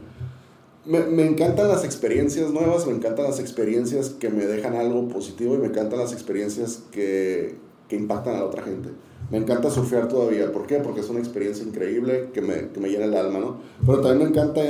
me, 0.85 1.01
me, 1.01 1.27
encantan 1.27 1.67
las 1.67 1.83
experiencias 1.83 2.49
nuevas, 2.51 2.87
me 2.87 2.93
encantan 2.93 3.25
las 3.25 3.39
experiencias 3.39 4.09
que 4.09 4.29
me 4.29 4.47
dejan 4.47 4.75
algo 4.75 5.07
positivo 5.07 5.53
y 5.53 5.59
me 5.59 5.67
encantan 5.67 5.99
las 5.99 6.13
experiencias 6.13 6.81
que, 6.91 7.57
que 7.87 7.95
impactan 7.95 8.35
a 8.35 8.39
la 8.39 8.45
otra 8.45 8.63
gente. 8.63 8.89
Me 9.29 9.37
encanta 9.37 9.69
surfear 9.69 10.07
todavía, 10.07 10.51
¿por 10.51 10.65
qué? 10.65 10.77
Porque 10.77 11.01
es 11.01 11.09
una 11.09 11.19
experiencia 11.19 11.63
increíble 11.63 12.29
que 12.33 12.41
me, 12.41 12.69
que 12.69 12.79
me 12.79 12.89
llena 12.89 13.05
el 13.05 13.15
alma, 13.15 13.37
¿no? 13.37 13.57
Pero 13.85 14.01
también 14.01 14.17
me 14.17 14.29
encanta 14.29 14.61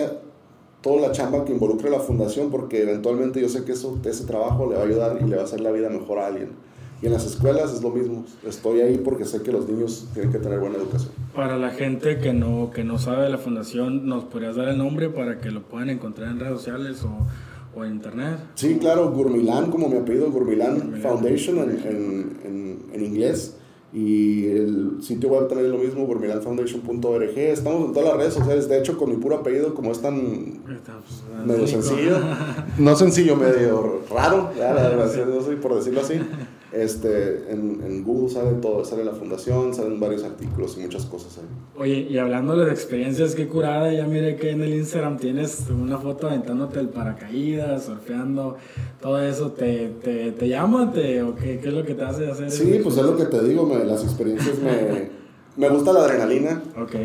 toda 0.86 1.08
la 1.08 1.12
chamba 1.12 1.44
que 1.44 1.52
involucre 1.52 1.90
la 1.90 2.00
fundación 2.00 2.52
porque 2.52 2.84
eventualmente 2.84 3.42
yo 3.42 3.50
sé 3.50 3.66
que 3.66 3.72
eso, 3.72 3.98
ese 4.06 4.24
trabajo 4.26 4.70
le 4.70 4.76
va 4.76 4.84
a 4.84 4.86
ayudar 4.86 5.18
y 5.20 5.28
le 5.28 5.36
va 5.36 5.42
a 5.42 5.46
hacer 5.46 5.60
la 5.60 5.72
vida 5.72 5.90
mejor 5.90 6.20
a 6.20 6.28
alguien. 6.28 6.50
Y 7.02 7.08
en 7.08 7.14
las 7.14 7.26
escuelas 7.26 7.74
es 7.74 7.82
lo 7.82 7.90
mismo. 7.90 8.24
Estoy 8.48 8.82
ahí 8.82 9.00
porque 9.04 9.26
sé 9.26 9.42
que 9.42 9.52
los 9.52 9.68
niños 9.68 10.08
tienen 10.14 10.32
que 10.32 10.38
tener 10.38 10.60
buena 10.60 10.76
educación. 10.78 11.12
Para 11.36 11.58
la 11.58 11.72
gente 11.72 12.20
que 12.20 12.34
no, 12.34 12.70
que 12.72 12.84
no 12.84 13.00
sabe 13.00 13.24
de 13.24 13.30
la 13.32 13.40
fundación, 13.40 14.06
¿nos 14.06 14.26
podrías 14.26 14.58
dar 14.58 14.68
el 14.68 14.78
nombre 14.78 15.10
para 15.10 15.40
que 15.40 15.50
lo 15.50 15.64
puedan 15.64 15.90
encontrar 15.90 16.30
en 16.30 16.40
redes 16.40 16.54
sociales 16.54 17.04
o, 17.04 17.80
o 17.80 17.84
en 17.84 17.94
internet? 17.94 18.38
Sí, 18.54 18.78
claro, 18.80 19.10
Gurmilán, 19.12 19.72
como 19.72 19.90
mi 19.90 19.98
apellido, 19.98 20.32
Gurmilán, 20.32 20.76
Gurmilán. 20.76 21.02
Foundation 21.02 21.58
en, 21.58 21.70
en, 21.72 22.38
en, 22.44 22.80
en, 22.94 23.06
inglés. 23.06 23.58
Y 23.96 24.48
el 24.48 24.98
sitio 25.02 25.30
web 25.30 25.48
también 25.48 25.72
es 25.72 25.72
lo 25.72 25.82
mismo, 25.82 26.06
gurmilanfoundation.org. 26.06 27.38
Estamos 27.38 27.86
en 27.86 27.94
todas 27.94 28.10
las 28.10 28.18
redes 28.18 28.34
sociales. 28.34 28.68
De 28.68 28.78
hecho, 28.78 28.98
con 28.98 29.10
mi 29.10 29.16
puro 29.16 29.38
apellido, 29.38 29.74
como 29.74 29.94
es 29.94 30.02
tan 30.02 30.60
pues, 30.66 31.24
medio 31.46 31.66
sencillo, 31.66 32.18
no 32.78 32.94
sencillo, 32.98 33.38
medio 33.38 34.02
raro, 34.14 34.52
ya, 34.58 34.74
la 34.74 34.90
verdad, 34.90 35.10
por 35.62 35.76
decirlo 35.76 36.02
así. 36.02 36.20
Este, 36.76 37.50
en, 37.50 37.82
en, 37.86 38.04
Google 38.04 38.30
sale 38.30 38.52
todo, 38.62 38.84
sale 38.84 39.06
la 39.06 39.14
fundación, 39.14 39.74
salen 39.74 39.98
varios 39.98 40.26
artículos 40.26 40.76
y 40.78 40.82
muchas 40.82 41.06
cosas 41.06 41.38
ahí. 41.38 41.46
Oye, 41.82 42.08
y 42.10 42.18
hablando 42.18 42.58
de 42.58 42.70
experiencias, 42.70 43.34
qué 43.34 43.48
curada, 43.48 43.94
ya 43.94 44.06
miré 44.06 44.36
que 44.36 44.50
en 44.50 44.62
el 44.62 44.74
Instagram 44.74 45.18
tienes 45.18 45.70
una 45.70 45.98
foto 46.00 46.28
aventándote 46.28 46.82
el 46.82 46.90
paracaídas, 46.90 47.86
surfeando, 47.86 48.58
todo 49.02 49.22
eso, 49.22 49.52
¿te, 49.52 49.88
te, 50.04 50.34
te 50.34 50.50
llama 50.50 50.92
te, 50.92 51.24
o 51.24 51.34
qué, 51.34 51.60
qué, 51.60 51.70
es 51.70 51.74
lo 51.74 51.86
que 51.86 51.94
te 51.94 52.04
hace 52.04 52.30
hacer? 52.30 52.52
Sí, 52.52 52.82
pues 52.84 52.98
es 52.98 53.04
lo 53.04 53.16
que 53.16 53.26
te 53.26 53.42
digo, 53.42 53.66
me, 53.66 53.86
las 53.86 54.04
experiencias 54.04 54.60
me, 54.60 55.12
me 55.56 55.70
gusta 55.74 55.94
la 55.94 56.02
adrenalina. 56.02 56.62
Ok. 56.78 56.96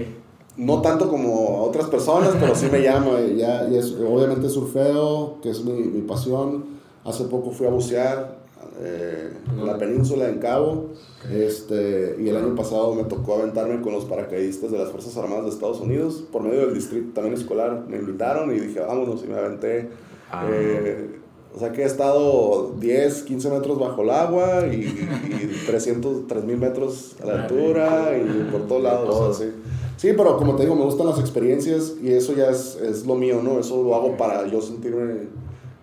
No 0.57 0.83
tanto 0.83 1.09
como 1.09 1.59
a 1.59 1.62
otras 1.62 1.87
personas, 1.87 2.35
pero 2.41 2.57
sí 2.57 2.67
me 2.73 2.83
llama. 2.83 3.21
Ya, 3.37 3.69
y 3.71 3.77
es, 3.77 3.93
obviamente 3.93 4.49
surfeo, 4.49 5.39
que 5.41 5.50
es 5.50 5.65
mi, 5.65 5.75
mi 5.75 6.00
pasión. 6.00 6.81
Hace 7.05 7.25
poco 7.25 7.53
fui 7.53 7.67
a 7.67 7.71
bucear, 7.71 8.39
eh, 8.83 9.31
en 9.51 9.67
la 9.67 9.79
península, 9.79 10.29
en 10.29 10.39
Cabo. 10.39 10.91
Este, 11.31 12.17
y 12.19 12.29
el 12.29 12.37
año 12.37 12.55
pasado 12.55 12.95
me 12.95 13.05
tocó 13.05 13.35
aventarme 13.35 13.83
con 13.83 13.93
los 13.93 14.07
paracaidistas 14.07 14.71
de 14.71 14.79
las 14.79 14.88
Fuerzas 14.88 15.16
Armadas 15.19 15.45
de 15.45 15.51
Estados 15.51 15.81
Unidos 15.81 16.25
por 16.33 16.43
medio 16.43 16.61
del 16.66 16.75
distrito 16.75 17.12
también 17.14 17.35
escolar. 17.35 17.85
Me 17.88 17.99
invitaron 17.99 18.55
y 18.55 18.59
dije, 18.59 18.81
vámonos, 18.81 19.23
y 19.25 19.27
me 19.27 19.37
aventé. 19.37 19.90
Ah. 20.31 20.49
Eh, 20.51 21.21
o 21.55 21.59
sea 21.59 21.73
que 21.73 21.83
he 21.83 21.85
estado 21.85 22.75
10, 22.79 23.23
15 23.25 23.51
metros 23.51 23.79
bajo 23.79 24.03
el 24.03 24.11
agua 24.11 24.66
y, 24.69 24.77
y 24.77 25.66
300, 25.66 26.29
3000 26.29 26.57
metros 26.57 27.16
a 27.23 27.27
la 27.27 27.43
altura 27.43 28.16
y 28.16 28.51
por 28.51 28.66
todos 28.69 28.83
lados. 28.83 29.09
O 29.11 29.35
sea, 29.35 29.47
sí. 29.47 29.53
sí, 29.97 30.14
pero 30.16 30.37
como 30.37 30.55
te 30.55 30.62
digo, 30.62 30.77
me 30.77 30.85
gustan 30.85 31.09
las 31.09 31.19
experiencias 31.19 31.95
y 32.01 32.12
eso 32.12 32.35
ya 32.35 32.51
es, 32.51 32.77
es 32.77 33.05
lo 33.05 33.16
mío, 33.16 33.40
¿no? 33.43 33.59
Eso 33.59 33.83
lo 33.83 33.97
hago 33.97 34.16
para 34.16 34.47
yo 34.47 34.62
sentirme 34.62 35.27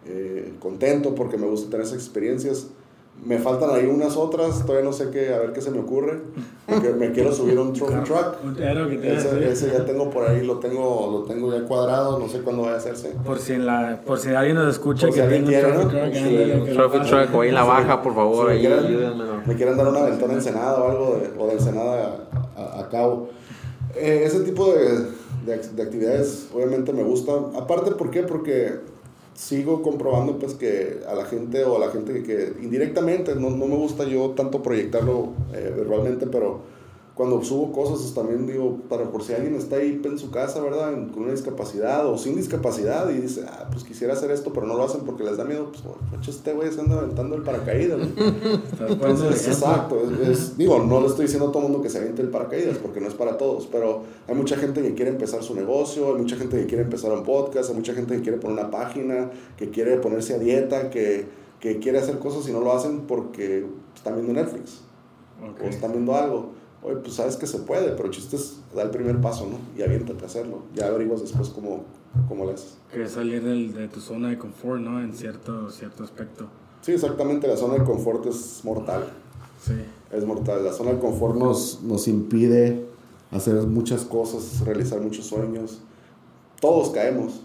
eh, 0.05 0.53
contento 0.59 1.13
porque 1.13 1.37
me 1.37 1.47
gusta 1.47 1.69
tener 1.69 1.85
esas 1.85 1.97
experiencias. 1.97 2.67
Me 3.27 3.37
faltan 3.39 3.71
ahí 3.71 3.85
unas 3.85 4.15
otras, 4.15 4.65
todavía 4.65 4.85
no 4.85 4.93
sé 4.93 5.09
qué, 5.09 5.33
a 5.33 5.39
ver 5.39 5.51
qué 5.51 5.59
se 5.59 5.69
me 5.69 5.79
ocurre. 5.79 6.21
Porque 6.65 6.91
me 6.91 7.11
quiero 7.11 7.33
subir 7.33 7.57
a 7.57 7.61
un 7.61 7.73
trophy 7.73 8.03
truck. 8.05 8.37
Ese, 9.03 9.51
ese, 9.51 9.71
ya 9.71 9.85
tengo 9.85 10.09
por 10.09 10.25
ahí, 10.27 10.45
lo 10.45 10.59
tengo, 10.59 11.09
lo 11.11 11.23
tengo 11.23 11.51
ya 11.51 11.65
cuadrado, 11.65 12.19
no 12.19 12.29
sé 12.29 12.39
cuándo 12.39 12.63
va 12.63 12.73
a 12.73 12.77
hacerse. 12.77 13.13
Por 13.25 13.39
si, 13.39 13.53
en 13.53 13.65
la, 13.65 14.01
por 14.05 14.17
si 14.17 14.29
alguien 14.29 14.55
nos 14.55 14.69
escucha 14.69 15.07
por 15.07 15.15
que 15.15 15.21
si 15.21 15.25
alguien 15.25 15.45
quiere, 15.45 15.67
un 15.77 15.89
trophy 15.89 15.89
truck, 15.89 16.13
sí, 16.13 16.73
trophy 16.73 16.99
truck 17.09 17.35
o 17.35 17.41
ahí 17.41 17.49
en 17.49 17.55
la 17.55 17.63
baja, 17.65 18.01
por 18.01 18.15
favor. 18.15 18.47
Si 18.49 18.55
me, 18.55 18.59
quieren, 18.61 19.17
me 19.45 19.55
quieren 19.55 19.77
dar 19.77 19.87
una 19.89 20.03
ventana 20.03 20.33
ensenada 20.33 20.79
o 20.81 20.89
algo, 20.89 21.19
de, 21.21 21.43
o 21.43 21.47
de 21.47 21.53
ensenada 21.53 22.27
a, 22.55 22.61
a, 22.61 22.79
a 22.79 22.89
cabo. 22.89 23.29
Eh, 23.95 24.23
ese 24.25 24.39
tipo 24.41 24.71
de, 24.71 24.99
de, 25.45 25.57
de 25.75 25.83
actividades 25.83 26.47
obviamente 26.53 26.93
me 26.93 27.03
gustan. 27.03 27.57
Aparte, 27.57 27.91
¿por 27.91 28.09
qué? 28.09 28.23
Porque 28.23 28.79
sigo 29.37 29.83
comprobando 29.83 30.39
pues 30.39 30.55
que 30.55 31.01
a 31.07 31.13
la 31.13 31.25
gente 31.25 31.63
o 31.63 31.77
a 31.77 31.79
la 31.79 31.91
gente 31.91 32.11
que, 32.11 32.23
que 32.23 32.53
indirectamente, 32.61 33.35
no, 33.35 33.51
no, 33.51 33.67
me 33.67 33.75
gusta 33.75 34.03
yo 34.03 34.31
tanto 34.31 34.63
proyectarlo 34.63 35.33
eh, 35.53 35.71
verbalmente, 35.77 36.25
pero 36.25 36.61
cuando 37.17 37.43
subo 37.43 37.71
cosas 37.71 38.13
también 38.13 38.45
digo, 38.45 38.77
para 38.87 39.09
por 39.09 39.23
si 39.23 39.33
alguien 39.33 39.55
está 39.55 39.77
ahí 39.77 39.99
en 40.03 40.19
su 40.19 40.29
casa, 40.29 40.61
¿verdad? 40.61 40.91
Con 41.11 41.23
una 41.23 41.31
discapacidad 41.31 42.05
o 42.05 42.15
sin 42.15 42.35
discapacidad 42.35 43.09
y 43.09 43.17
dice, 43.17 43.43
ah, 43.47 43.67
pues 43.71 43.83
quisiera 43.83 44.13
hacer 44.13 44.29
esto, 44.29 44.53
pero 44.53 44.67
no 44.67 44.75
lo 44.75 44.83
hacen 44.83 45.01
porque 45.01 45.23
les 45.23 45.35
da 45.35 45.43
miedo, 45.43 45.71
pues, 45.71 45.81
pues 46.11 46.27
este 46.27 46.53
güey 46.53 46.71
se 46.71 46.79
anda 46.79 46.99
aventando 46.99 47.35
el 47.35 47.41
paracaídas. 47.41 48.07
Entonces, 48.87 49.47
exacto, 49.47 49.99
es, 49.99 50.29
es, 50.29 50.57
digo, 50.59 50.77
no 50.77 51.01
le 51.01 51.07
estoy 51.07 51.25
diciendo 51.25 51.49
a 51.49 51.51
todo 51.51 51.63
el 51.63 51.69
mundo 51.69 51.81
que 51.81 51.89
se 51.89 51.97
aviente 51.97 52.21
el 52.21 52.29
paracaídas 52.29 52.77
porque 52.77 53.01
no 53.01 53.07
es 53.07 53.15
para 53.15 53.35
todos, 53.35 53.65
pero 53.65 54.03
hay 54.27 54.35
mucha 54.35 54.55
gente 54.55 54.83
que 54.83 54.93
quiere 54.93 55.09
empezar 55.09 55.41
su 55.41 55.55
negocio, 55.55 56.13
hay 56.13 56.21
mucha 56.21 56.35
gente 56.35 56.55
que 56.59 56.67
quiere 56.67 56.83
empezar 56.83 57.11
un 57.11 57.23
podcast, 57.23 57.71
hay 57.71 57.75
mucha 57.75 57.95
gente 57.95 58.15
que 58.15 58.21
quiere 58.21 58.37
poner 58.37 58.59
una 58.59 58.69
página, 58.69 59.31
que 59.57 59.71
quiere 59.71 59.97
ponerse 59.97 60.35
a 60.35 60.37
dieta, 60.37 60.91
que, 60.91 61.25
que 61.59 61.79
quiere 61.79 61.97
hacer 61.97 62.19
cosas 62.19 62.47
y 62.47 62.51
no 62.51 62.59
lo 62.59 62.73
hacen 62.73 63.07
porque 63.07 63.65
están 63.95 64.13
viendo 64.13 64.33
Netflix 64.33 64.81
okay. 65.51 65.65
o 65.65 65.69
están 65.71 65.93
viendo 65.93 66.13
algo 66.13 66.56
oye, 66.83 66.95
pues 66.97 67.13
sabes 67.15 67.35
que 67.35 67.47
se 67.47 67.59
puede, 67.59 67.89
pero 67.91 68.05
el 68.05 68.11
chiste 68.11 68.35
es 68.35 68.57
dar 68.75 68.85
el 68.85 68.91
primer 68.91 69.19
paso, 69.21 69.47
¿no? 69.47 69.57
Y 69.77 69.83
aviéntate 69.83 70.23
a 70.23 70.27
hacerlo. 70.27 70.59
Ya 70.75 70.87
averiguas 70.87 71.21
después 71.21 71.49
cómo, 71.49 71.83
cómo 72.27 72.45
lo 72.45 72.51
haces. 72.51 72.77
Que 72.91 73.03
es 73.03 73.11
salir 73.11 73.43
del, 73.43 73.73
de 73.73 73.87
tu 73.87 73.99
zona 73.99 74.29
de 74.29 74.37
confort, 74.37 74.81
¿no? 74.81 75.01
En 75.01 75.13
cierto, 75.13 75.69
cierto 75.71 76.03
aspecto. 76.03 76.47
Sí, 76.81 76.91
exactamente. 76.93 77.47
La 77.47 77.57
zona 77.57 77.75
de 77.75 77.83
confort 77.83 78.25
es 78.27 78.61
mortal. 78.63 79.05
Sí. 79.65 79.73
Es 80.11 80.25
mortal. 80.25 80.63
La 80.63 80.71
zona 80.73 80.93
de 80.93 80.99
confort 80.99 81.35
nos, 81.35 81.81
nos 81.83 82.07
impide 82.07 82.85
hacer 83.31 83.55
muchas 83.63 84.05
cosas, 84.05 84.61
realizar 84.65 85.01
muchos 85.01 85.25
sueños. 85.25 85.81
Todos 86.61 86.89
caemos. 86.89 87.41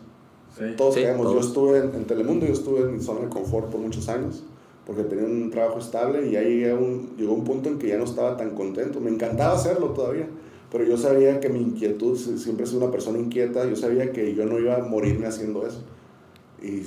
Sí. 0.57 0.65
Todos 0.77 0.95
Sí, 0.95 1.03
caemos. 1.03 1.27
todos. 1.27 1.41
Yo 1.43 1.49
estuve 1.49 1.79
en, 1.79 1.95
en 1.95 2.05
Telemundo, 2.05 2.47
yo 2.47 2.53
estuve 2.53 2.81
en 2.81 2.97
mi 2.97 3.03
zona 3.03 3.21
de 3.21 3.29
confort 3.29 3.71
por 3.71 3.81
muchos 3.81 4.09
años 4.09 4.43
porque 4.87 5.05
tenía 5.05 5.25
un 5.25 5.51
trabajo 5.51 5.79
estable 5.79 6.29
y 6.29 6.37
ahí 6.37 6.59
llegó 6.61 6.79
un, 6.79 7.17
llegó 7.17 7.35
un 7.35 7.45
punto 7.45 7.69
en 7.69 7.79
que 7.79 7.89
ya 7.89 7.99
no 7.99 8.05
estaba 8.05 8.37
tan 8.37 8.51
contento. 8.51 9.01
Me 9.01 9.11
encantaba 9.11 9.55
hacerlo 9.55 9.89
todavía, 9.91 10.29
pero 10.71 10.85
yo 10.85 10.97
sabía 10.97 11.41
que 11.41 11.49
mi 11.49 11.61
inquietud, 11.61 12.17
siempre 12.17 12.67
sido 12.67 12.83
una 12.83 12.91
persona 12.91 13.19
inquieta, 13.19 13.69
yo 13.69 13.77
sabía 13.77 14.13
que 14.13 14.35
yo 14.35 14.47
no 14.47 14.59
iba 14.59 14.77
a 14.77 14.83
morirme 14.83 15.27
haciendo 15.27 15.67
eso. 15.67 15.83
Y 16.63 16.83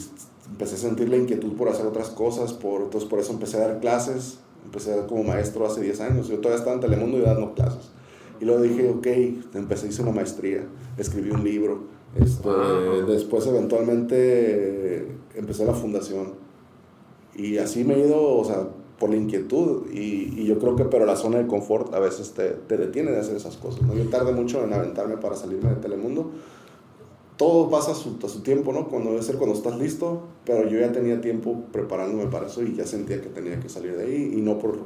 empecé 0.50 0.76
a 0.76 0.78
sentir 0.78 1.10
la 1.10 1.18
inquietud 1.18 1.54
por 1.54 1.70
hacer 1.70 1.86
otras 1.86 2.10
cosas, 2.10 2.54
por, 2.54 2.84
entonces 2.84 3.10
por 3.10 3.20
eso 3.20 3.34
empecé 3.34 3.58
a 3.58 3.68
dar 3.68 3.80
clases, 3.80 4.40
empecé 4.64 4.94
a 4.94 4.98
dar 4.98 5.08
como 5.08 5.24
maestro 5.24 5.66
hace 5.66 5.82
10 5.82 6.02
años, 6.02 6.28
yo 6.28 6.38
todavía 6.38 6.58
estaba 6.58 6.76
en 6.76 6.82
Telemundo 6.82 7.18
y 7.18 7.22
dando 7.22 7.54
clases. 7.54 7.92
Y 8.40 8.46
luego 8.46 8.62
dije, 8.62 8.90
ok, 8.90 9.08
empecé, 9.56 9.88
hice 9.88 10.02
una 10.02 10.12
maestría, 10.12 10.66
escribí 10.98 11.30
un 11.30 11.44
libro, 11.44 11.84
este, 12.16 12.48
Wow. 12.48 13.06
después 13.08 13.46
eventualmente 13.48 15.08
empecé 15.36 15.66
la 15.66 15.74
fundación. 15.74 16.45
Y 17.36 17.58
así 17.58 17.84
me 17.84 17.96
he 17.96 18.08
ido, 18.08 18.38
o 18.38 18.44
sea, 18.46 18.68
por 19.00 19.10
la 19.10 19.18
inquietud. 19.18 19.92
Y, 19.92 20.34
y, 20.42 20.46
yo 20.46 20.60
creo 20.60 20.76
que, 20.76 20.86
pero 20.86 21.06
la 21.06 21.16
zona 21.16 21.40
de 21.40 21.48
confort 21.48 21.94
a 21.94 22.00
veces 22.00 22.32
te, 22.32 22.50
te 22.50 22.78
detiene 22.78 23.12
de 23.12 23.20
hacer 23.20 23.36
esas 23.36 23.58
cosas. 23.58 23.82
¿no? 23.82 23.96
Yo 23.96 24.06
tardé 24.10 24.32
mucho 24.32 24.64
en 24.64 24.74
aventarme 24.74 25.18
para 25.18 25.36
salirme 25.36 25.70
de 25.70 25.76
Telemundo. 25.76 26.32
Todo 27.38 27.70
pasa 27.70 27.92
a 27.92 27.96
su, 27.96 28.18
a 28.24 28.30
su 28.30 28.42
tiempo, 28.42 28.72
¿no? 28.72 28.88
Cuando 28.88 29.10
debe 29.12 29.22
ser 29.22 29.36
cuando 29.36 29.56
estás 29.56 29.78
listo. 29.78 30.22
Pero 30.46 30.70
yo 30.70 30.80
ya 30.80 30.92
tenía 30.92 31.20
tiempo 31.20 31.64
preparándome 31.72 32.28
para 32.28 32.48
eso 32.48 32.64
y 32.64 32.76
ya 32.76 32.86
sentía 32.86 33.22
que 33.22 33.28
tenía 33.28 33.60
que 33.60 33.68
salir 33.68 33.98
de 33.98 34.06
ahí. 34.06 34.34
Y 34.38 34.42
no 34.42 34.58
por, 34.58 34.78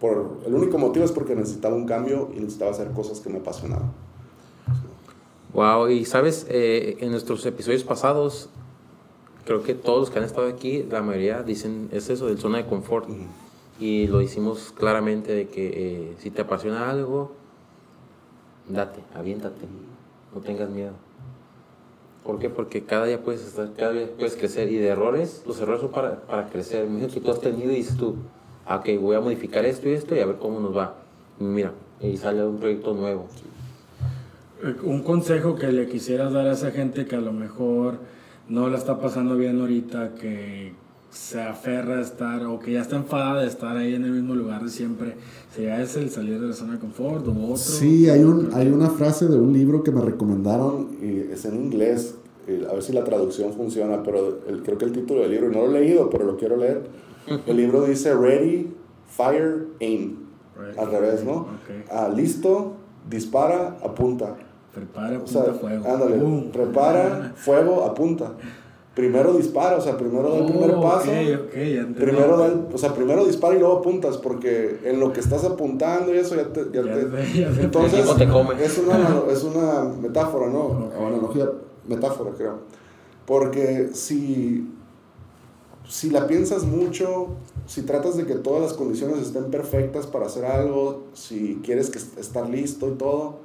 por. 0.00 0.40
El 0.44 0.54
único 0.54 0.78
motivo 0.78 1.04
es 1.04 1.12
porque 1.12 1.36
necesitaba 1.36 1.76
un 1.76 1.86
cambio 1.86 2.30
y 2.34 2.40
necesitaba 2.40 2.72
hacer 2.72 2.90
cosas 2.90 3.20
que 3.20 3.30
me 3.30 3.38
apasionaban. 3.38 3.92
Wow, 5.52 5.88
y 5.88 6.04
sabes, 6.04 6.46
eh, 6.50 6.98
en 7.00 7.12
nuestros 7.12 7.46
episodios 7.46 7.82
pasados, 7.82 8.50
creo 9.46 9.62
que 9.62 9.74
todos 9.74 10.00
los 10.00 10.10
que 10.10 10.18
han 10.18 10.24
estado 10.24 10.48
aquí, 10.48 10.84
la 10.90 11.00
mayoría 11.00 11.42
dicen, 11.42 11.88
es 11.92 12.10
eso, 12.10 12.26
del 12.26 12.38
zona 12.38 12.58
de 12.58 12.66
confort. 12.66 13.08
Uh 13.08 13.12
-huh. 13.12 13.26
Y 13.78 14.08
lo 14.08 14.20
hicimos 14.20 14.72
claramente 14.76 15.32
de 15.32 15.48
que 15.48 15.66
eh, 15.66 16.14
si 16.18 16.30
te 16.30 16.42
apasiona 16.42 16.90
algo, 16.90 17.32
date, 18.68 19.00
aviéntate, 19.14 19.66
no 20.34 20.40
tengas 20.40 20.68
miedo. 20.68 20.92
¿Por 22.24 22.40
qué? 22.40 22.50
Porque 22.50 22.84
cada 22.84 23.06
día 23.06 23.22
puedes 23.22 23.46
estar, 23.46 23.72
cada 23.74 23.92
día 23.92 24.08
puedes 24.18 24.34
crecer 24.34 24.72
y 24.72 24.76
de 24.76 24.88
errores, 24.88 25.44
los 25.46 25.60
errores 25.60 25.80
son 25.80 25.90
para, 25.92 26.22
para 26.22 26.48
crecer. 26.48 26.88
Mira 26.88 27.06
que 27.06 27.20
tú 27.20 27.30
has 27.30 27.40
tenido 27.40 27.70
y 27.70 27.76
dices 27.76 27.96
tú, 27.96 28.16
ah, 28.66 28.76
ok, 28.76 29.00
voy 29.00 29.14
a 29.14 29.20
modificar 29.20 29.64
esto 29.64 29.88
y 29.88 29.92
esto 29.92 30.16
y 30.16 30.20
a 30.20 30.26
ver 30.26 30.36
cómo 30.36 30.58
nos 30.58 30.76
va. 30.76 30.96
Y 31.38 31.44
mira, 31.44 31.72
y 32.00 32.16
sale 32.16 32.44
un 32.44 32.58
proyecto 32.58 32.94
nuevo. 32.94 33.28
Un 34.82 35.02
consejo 35.02 35.54
que 35.54 35.70
le 35.70 35.86
quisieras 35.86 36.32
dar 36.32 36.48
a 36.48 36.52
esa 36.52 36.72
gente 36.72 37.06
que 37.06 37.14
a 37.14 37.20
lo 37.20 37.32
mejor 37.32 37.98
no 38.48 38.68
la 38.68 38.78
está 38.78 38.98
pasando 39.00 39.36
bien 39.36 39.60
ahorita, 39.60 40.14
que 40.14 40.72
se 41.10 41.40
aferra 41.40 41.98
a 41.98 42.00
estar 42.02 42.44
o 42.46 42.58
que 42.58 42.72
ya 42.72 42.82
está 42.82 42.96
enfadada 42.96 43.40
de 43.42 43.48
estar 43.48 43.76
ahí 43.76 43.94
en 43.94 44.04
el 44.04 44.10
mismo 44.12 44.34
lugar 44.34 44.62
de 44.64 44.70
siempre, 44.70 45.14
si 45.54 45.62
ya 45.62 45.80
es 45.80 45.96
el 45.96 46.10
salir 46.10 46.40
de 46.40 46.48
la 46.48 46.52
zona 46.52 46.74
de 46.74 46.78
confort 46.78 47.26
o 47.26 47.30
otro. 47.30 47.56
Sí, 47.56 48.08
hay, 48.10 48.22
un, 48.22 48.50
hay 48.52 48.68
una 48.68 48.90
frase 48.90 49.26
de 49.26 49.38
un 49.38 49.52
libro 49.52 49.82
que 49.82 49.90
me 49.92 50.00
recomendaron, 50.02 50.88
y 51.00 51.32
es 51.32 51.44
en 51.46 51.54
inglés, 51.56 52.16
y 52.46 52.64
a 52.64 52.72
ver 52.72 52.82
si 52.82 52.92
la 52.92 53.02
traducción 53.04 53.52
funciona, 53.54 54.02
pero 54.02 54.40
el- 54.46 54.62
creo 54.62 54.76
que 54.78 54.84
el 54.84 54.92
título 54.92 55.20
del 55.22 55.30
libro, 55.32 55.50
y 55.50 55.54
no 55.54 55.66
lo 55.66 55.74
he 55.76 55.80
leído, 55.80 56.10
pero 56.10 56.24
lo 56.24 56.36
quiero 56.36 56.56
leer, 56.56 56.82
el 57.46 57.56
libro 57.56 57.84
dice 57.84 58.14
Ready, 58.14 58.68
Fire, 59.08 59.66
Aim, 59.80 60.16
Right. 60.58 60.78
al 60.78 60.90
revés, 60.90 61.24
¿no? 61.24 61.46
Ah, 61.90 62.08
listo, 62.14 62.74
dispara, 63.10 63.78
apunta. 63.82 64.36
Prepara, 64.76 65.18
O 65.22 65.26
sea, 65.26 65.42
fuego. 65.54 65.84
ándale, 65.90 66.50
prepara, 66.52 67.32
fuego, 67.34 67.84
apunta. 67.84 68.32
Primero 68.94 69.32
dispara, 69.34 69.76
o 69.76 69.80
sea, 69.80 69.96
primero 69.96 70.30
da 70.30 70.38
el 70.38 70.46
primer 70.46 70.70
Oh, 70.70 70.80
paso. 70.82 71.10
ok, 71.10 71.16
ok, 71.48 71.54
ya 71.54 71.60
entendí. 71.80 72.00
Primero 72.00 72.36
da 72.38 72.46
el- 72.46 72.66
o 72.72 72.78
sea, 72.78 72.94
primero 72.94 73.24
dispara 73.26 73.54
y 73.54 73.58
luego 73.58 73.78
apuntas, 73.78 74.16
porque 74.18 74.80
en 74.84 75.00
lo 75.00 75.12
que 75.12 75.20
estás 75.20 75.44
apuntando 75.44 76.14
y 76.14 76.18
eso 76.18 76.34
ya 76.34 76.44
te... 76.52 76.66
ya 76.72 76.82
Ya 76.82 76.94
te- 76.94 77.38
ya 77.40 77.52
sé. 77.54 77.62
entonces, 77.62 78.16
te 78.16 78.28
come. 78.28 78.54
es 78.62 78.78
una, 78.78 79.22
es 79.30 79.42
una 79.44 79.84
metáfora, 80.00 80.46
¿no? 80.48 80.60
O 80.98 81.06
analogía, 81.06 81.46
metáfora, 81.86 82.30
creo. 82.36 82.58
Porque 83.26 83.90
si, 83.92 84.70
si 85.88 86.10
la 86.10 86.26
piensas 86.26 86.64
mucho, 86.64 87.28
si 87.66 87.82
tratas 87.82 88.16
de 88.16 88.24
que 88.24 88.34
todas 88.36 88.62
las 88.62 88.72
condiciones 88.72 89.18
estén 89.18 89.50
perfectas 89.50 90.06
para 90.06 90.26
hacer 90.26 90.44
algo, 90.46 91.04
si 91.12 91.60
quieres 91.62 91.90
que 91.90 91.98
est- 91.98 92.18
estar 92.18 92.48
listo 92.48 92.88
y 92.88 92.92
todo, 92.94 93.40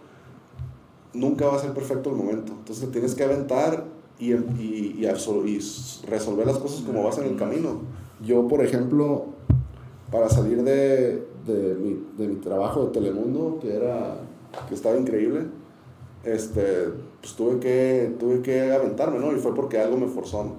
nunca 1.13 1.47
va 1.47 1.55
a 1.55 1.59
ser 1.59 1.73
perfecto 1.73 2.09
el 2.09 2.15
momento. 2.15 2.53
Entonces 2.53 2.89
tienes 2.91 3.15
que 3.15 3.23
aventar 3.23 3.85
y, 4.19 4.33
y, 4.33 4.95
y 4.99 5.05
y 5.05 5.55
s- 5.57 6.05
resolver 6.07 6.45
las 6.47 6.57
cosas 6.57 6.81
como 6.81 7.03
vas 7.03 7.17
en 7.17 7.25
el 7.25 7.35
camino. 7.35 7.81
Yo, 8.23 8.47
por 8.47 8.63
ejemplo, 8.63 9.25
para 10.11 10.29
salir 10.29 10.63
de, 10.63 11.25
de, 11.47 11.75
mi, 11.75 12.03
de 12.17 12.27
mi 12.27 12.35
trabajo 12.35 12.85
de 12.85 12.91
Telemundo, 12.91 13.57
que, 13.61 13.75
era, 13.75 14.17
que 14.67 14.75
estaba 14.75 14.97
increíble, 14.97 15.47
este, 16.23 16.89
pues 17.19 17.33
tuve 17.35 17.59
que, 17.59 18.15
tuve 18.19 18.41
que 18.41 18.71
aventarme, 18.71 19.19
¿no? 19.19 19.31
Y 19.35 19.39
fue 19.39 19.55
porque 19.55 19.79
algo 19.79 19.97
me 19.97 20.07
forzó. 20.07 20.53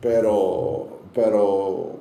Pero, 0.00 0.88
pero, 1.12 1.92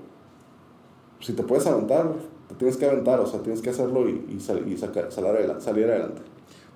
si 1.20 1.34
te 1.34 1.44
puedes 1.44 1.66
aventar, 1.68 2.14
te 2.50 2.56
tienes 2.56 2.78
que 2.78 2.86
aventar, 2.86 3.20
o 3.20 3.26
sea, 3.26 3.42
tienes 3.42 3.62
que 3.62 3.70
hacerlo 3.70 4.08
y, 4.10 4.26
y, 4.36 4.40
sal- 4.40 4.68
y 4.68 4.78
sacar, 4.78 5.12
salir, 5.12 5.54
salir 5.60 5.86
adelante. 5.86 6.22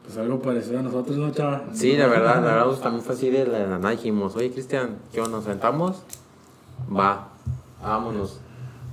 Pues 0.07 0.19
algo 0.19 0.39
parecido 0.39 0.79
a 0.79 0.83
nosotros, 0.83 1.17
¿no, 1.17 1.29
chava? 1.31 1.65
Sí, 1.73 1.97
la 1.97 2.07
verdad, 2.07 2.35
la 2.35 2.53
verdad, 2.53 2.65
pues, 2.67 2.79
también 2.79 3.03
fue 3.03 3.13
así 3.13 3.29
de 3.29 3.45
la 3.45 3.59
la 3.59 3.77
nada. 3.77 3.91
Dijimos, 3.91 4.37
oye, 4.37 4.49
Cristian, 4.51 4.99
¿qué? 5.11 5.19
¿Nos 5.19 5.43
sentamos? 5.43 5.97
Va, 6.89 7.27
vámonos. 7.83 8.39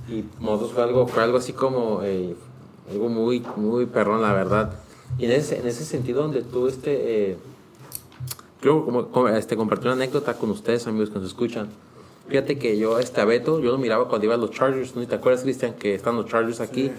Y 0.09 0.25
nosotros 0.41 0.73
fue 0.73 0.83
algo, 0.83 1.07
fue 1.07 1.23
algo 1.23 1.37
así 1.37 1.53
como, 1.53 2.01
eh, 2.03 2.35
algo 2.91 3.07
muy, 3.07 3.41
muy 3.55 3.85
perrón, 3.85 4.21
la 4.21 4.33
verdad. 4.33 4.73
Y 5.17 5.23
en 5.23 5.31
ese, 5.31 5.57
en 5.57 5.67
ese 5.67 5.85
sentido, 5.85 6.21
donde 6.21 6.41
tú, 6.41 6.67
este, 6.67 7.31
eh, 7.31 7.37
creo, 8.59 8.83
como, 8.83 9.07
como, 9.07 9.29
este, 9.29 9.55
compartí 9.55 9.85
una 9.85 9.93
anécdota 9.93 10.33
con 10.33 10.49
ustedes, 10.49 10.85
amigos 10.85 11.11
que 11.11 11.15
nos 11.15 11.27
escuchan. 11.27 11.69
Fíjate 12.27 12.59
que 12.59 12.77
yo, 12.77 12.99
este, 12.99 13.21
a 13.21 13.25
Beto, 13.25 13.61
yo 13.61 13.71
lo 13.71 13.77
miraba 13.77 14.09
cuando 14.09 14.25
iba 14.25 14.35
a 14.35 14.37
los 14.37 14.51
Chargers, 14.51 14.97
¿no? 14.97 15.07
¿Te 15.07 15.15
acuerdas, 15.15 15.43
Cristian, 15.43 15.75
que 15.75 15.95
están 15.95 16.17
los 16.17 16.25
Chargers 16.25 16.59
aquí? 16.59 16.91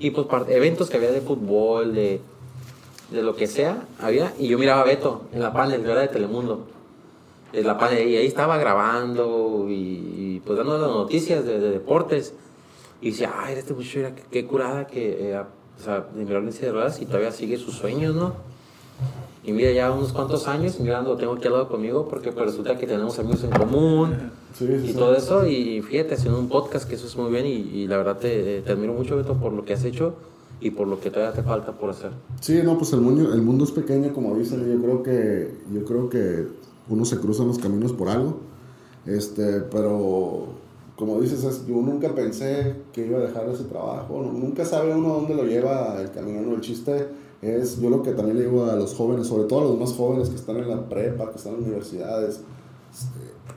Y 0.00 0.10
pues, 0.10 0.26
eventos 0.48 0.90
que 0.90 0.96
había 0.96 1.12
de 1.12 1.20
fútbol, 1.20 1.94
de 1.94 2.20
de 3.10 3.22
lo 3.22 3.34
que 3.34 3.46
sea, 3.46 3.84
había, 4.00 4.32
y 4.38 4.48
yo 4.48 4.58
miraba 4.58 4.82
a 4.82 4.84
Beto 4.84 5.22
en 5.32 5.40
la 5.40 5.52
panel, 5.52 5.82
yo 5.82 5.90
era 5.90 6.02
de 6.02 6.08
Telemundo, 6.08 6.66
en 7.52 7.66
la 7.66 7.76
panel, 7.78 8.08
y 8.08 8.16
ahí 8.16 8.26
estaba 8.26 8.56
grabando 8.58 9.66
y, 9.68 9.72
y, 9.74 10.42
pues 10.44 10.56
dando 10.56 10.78
las 10.78 10.90
noticias 10.90 11.44
de, 11.44 11.58
de 11.58 11.70
deportes, 11.70 12.34
y 13.00 13.10
decía, 13.10 13.32
ay, 13.36 13.54
este 13.56 13.74
muchacho 13.74 14.14
qué, 14.14 14.22
qué 14.30 14.46
curada 14.46 14.86
que, 14.86 15.32
eh, 15.32 15.38
o 15.38 15.82
sea, 15.82 16.06
de 16.14 16.52
silla 16.52 16.66
de 16.66 16.72
ruedas 16.72 17.00
y 17.00 17.06
todavía 17.06 17.32
sigue 17.32 17.56
sus 17.56 17.74
sueños, 17.74 18.14
¿no? 18.14 18.34
Y 19.42 19.52
mira, 19.52 19.72
ya 19.72 19.90
unos 19.90 20.12
cuantos 20.12 20.46
años, 20.46 20.78
mirando, 20.80 21.16
tengo 21.16 21.32
aquí 21.32 21.46
al 21.46 21.54
lado 21.54 21.68
conmigo, 21.68 22.06
porque 22.08 22.30
pues 22.30 22.44
resulta 22.46 22.76
que 22.76 22.86
tenemos 22.86 23.18
amigos 23.18 23.42
en 23.44 23.50
común, 23.50 24.30
Sí, 24.52 24.66
sí, 24.66 24.72
y 24.84 24.88
sí. 24.88 24.94
todo 24.94 25.14
eso, 25.16 25.46
y 25.46 25.80
fíjate, 25.80 26.14
haciendo 26.14 26.38
un 26.38 26.48
podcast, 26.48 26.86
que 26.88 26.96
eso 26.96 27.06
es 27.06 27.16
muy 27.16 27.30
bien, 27.32 27.46
y, 27.46 27.52
y 27.52 27.86
la 27.86 27.96
verdad 27.96 28.18
te, 28.18 28.60
te 28.60 28.72
admiro 28.72 28.92
mucho, 28.92 29.16
Beto, 29.16 29.34
por 29.34 29.52
lo 29.52 29.64
que 29.64 29.72
has 29.72 29.84
hecho 29.84 30.14
y 30.60 30.70
por 30.70 30.86
lo 30.88 31.00
que 31.00 31.10
todavía 31.10 31.34
te 31.34 31.42
falta 31.42 31.72
por 31.72 31.90
hacer. 31.90 32.10
Sí, 32.40 32.60
no, 32.64 32.76
pues 32.78 32.92
el 32.92 33.00
mundo, 33.00 33.32
el 33.32 33.42
mundo 33.42 33.64
es 33.64 33.70
pequeño, 33.70 34.12
como 34.12 34.36
dicen, 34.36 34.60
yo 34.70 34.82
creo 34.82 35.02
que, 35.02 35.54
yo 35.72 35.84
creo 35.84 36.08
que 36.10 36.46
uno 36.88 37.04
se 37.04 37.18
cruza 37.18 37.44
los 37.44 37.58
caminos 37.58 37.92
por 37.92 38.08
algo, 38.08 38.36
este, 39.06 39.60
pero 39.62 40.46
como 40.96 41.18
dices, 41.20 41.42
es- 41.44 41.66
yo 41.66 41.76
nunca 41.76 42.14
pensé 42.14 42.76
que 42.92 43.06
iba 43.06 43.18
a 43.18 43.22
dejar 43.22 43.48
ese 43.48 43.64
trabajo, 43.64 44.22
nunca 44.22 44.64
sabe 44.66 44.94
uno 44.94 45.14
dónde 45.14 45.34
lo 45.34 45.44
lleva 45.44 45.98
el 46.00 46.10
camino, 46.10 46.42
¿no? 46.42 46.54
el 46.54 46.60
chiste 46.60 47.08
es, 47.40 47.80
yo 47.80 47.88
lo 47.88 48.02
que 48.02 48.12
también 48.12 48.36
le 48.36 48.44
digo 48.44 48.66
a 48.66 48.76
los 48.76 48.92
jóvenes, 48.94 49.26
sobre 49.26 49.44
todo 49.44 49.60
a 49.60 49.64
los 49.64 49.78
más 49.78 49.92
jóvenes 49.94 50.28
que 50.28 50.36
están 50.36 50.56
en 50.58 50.68
la 50.68 50.86
prepa, 50.88 51.30
que 51.30 51.38
están 51.38 51.54
en 51.54 51.60
universidades, 51.64 52.40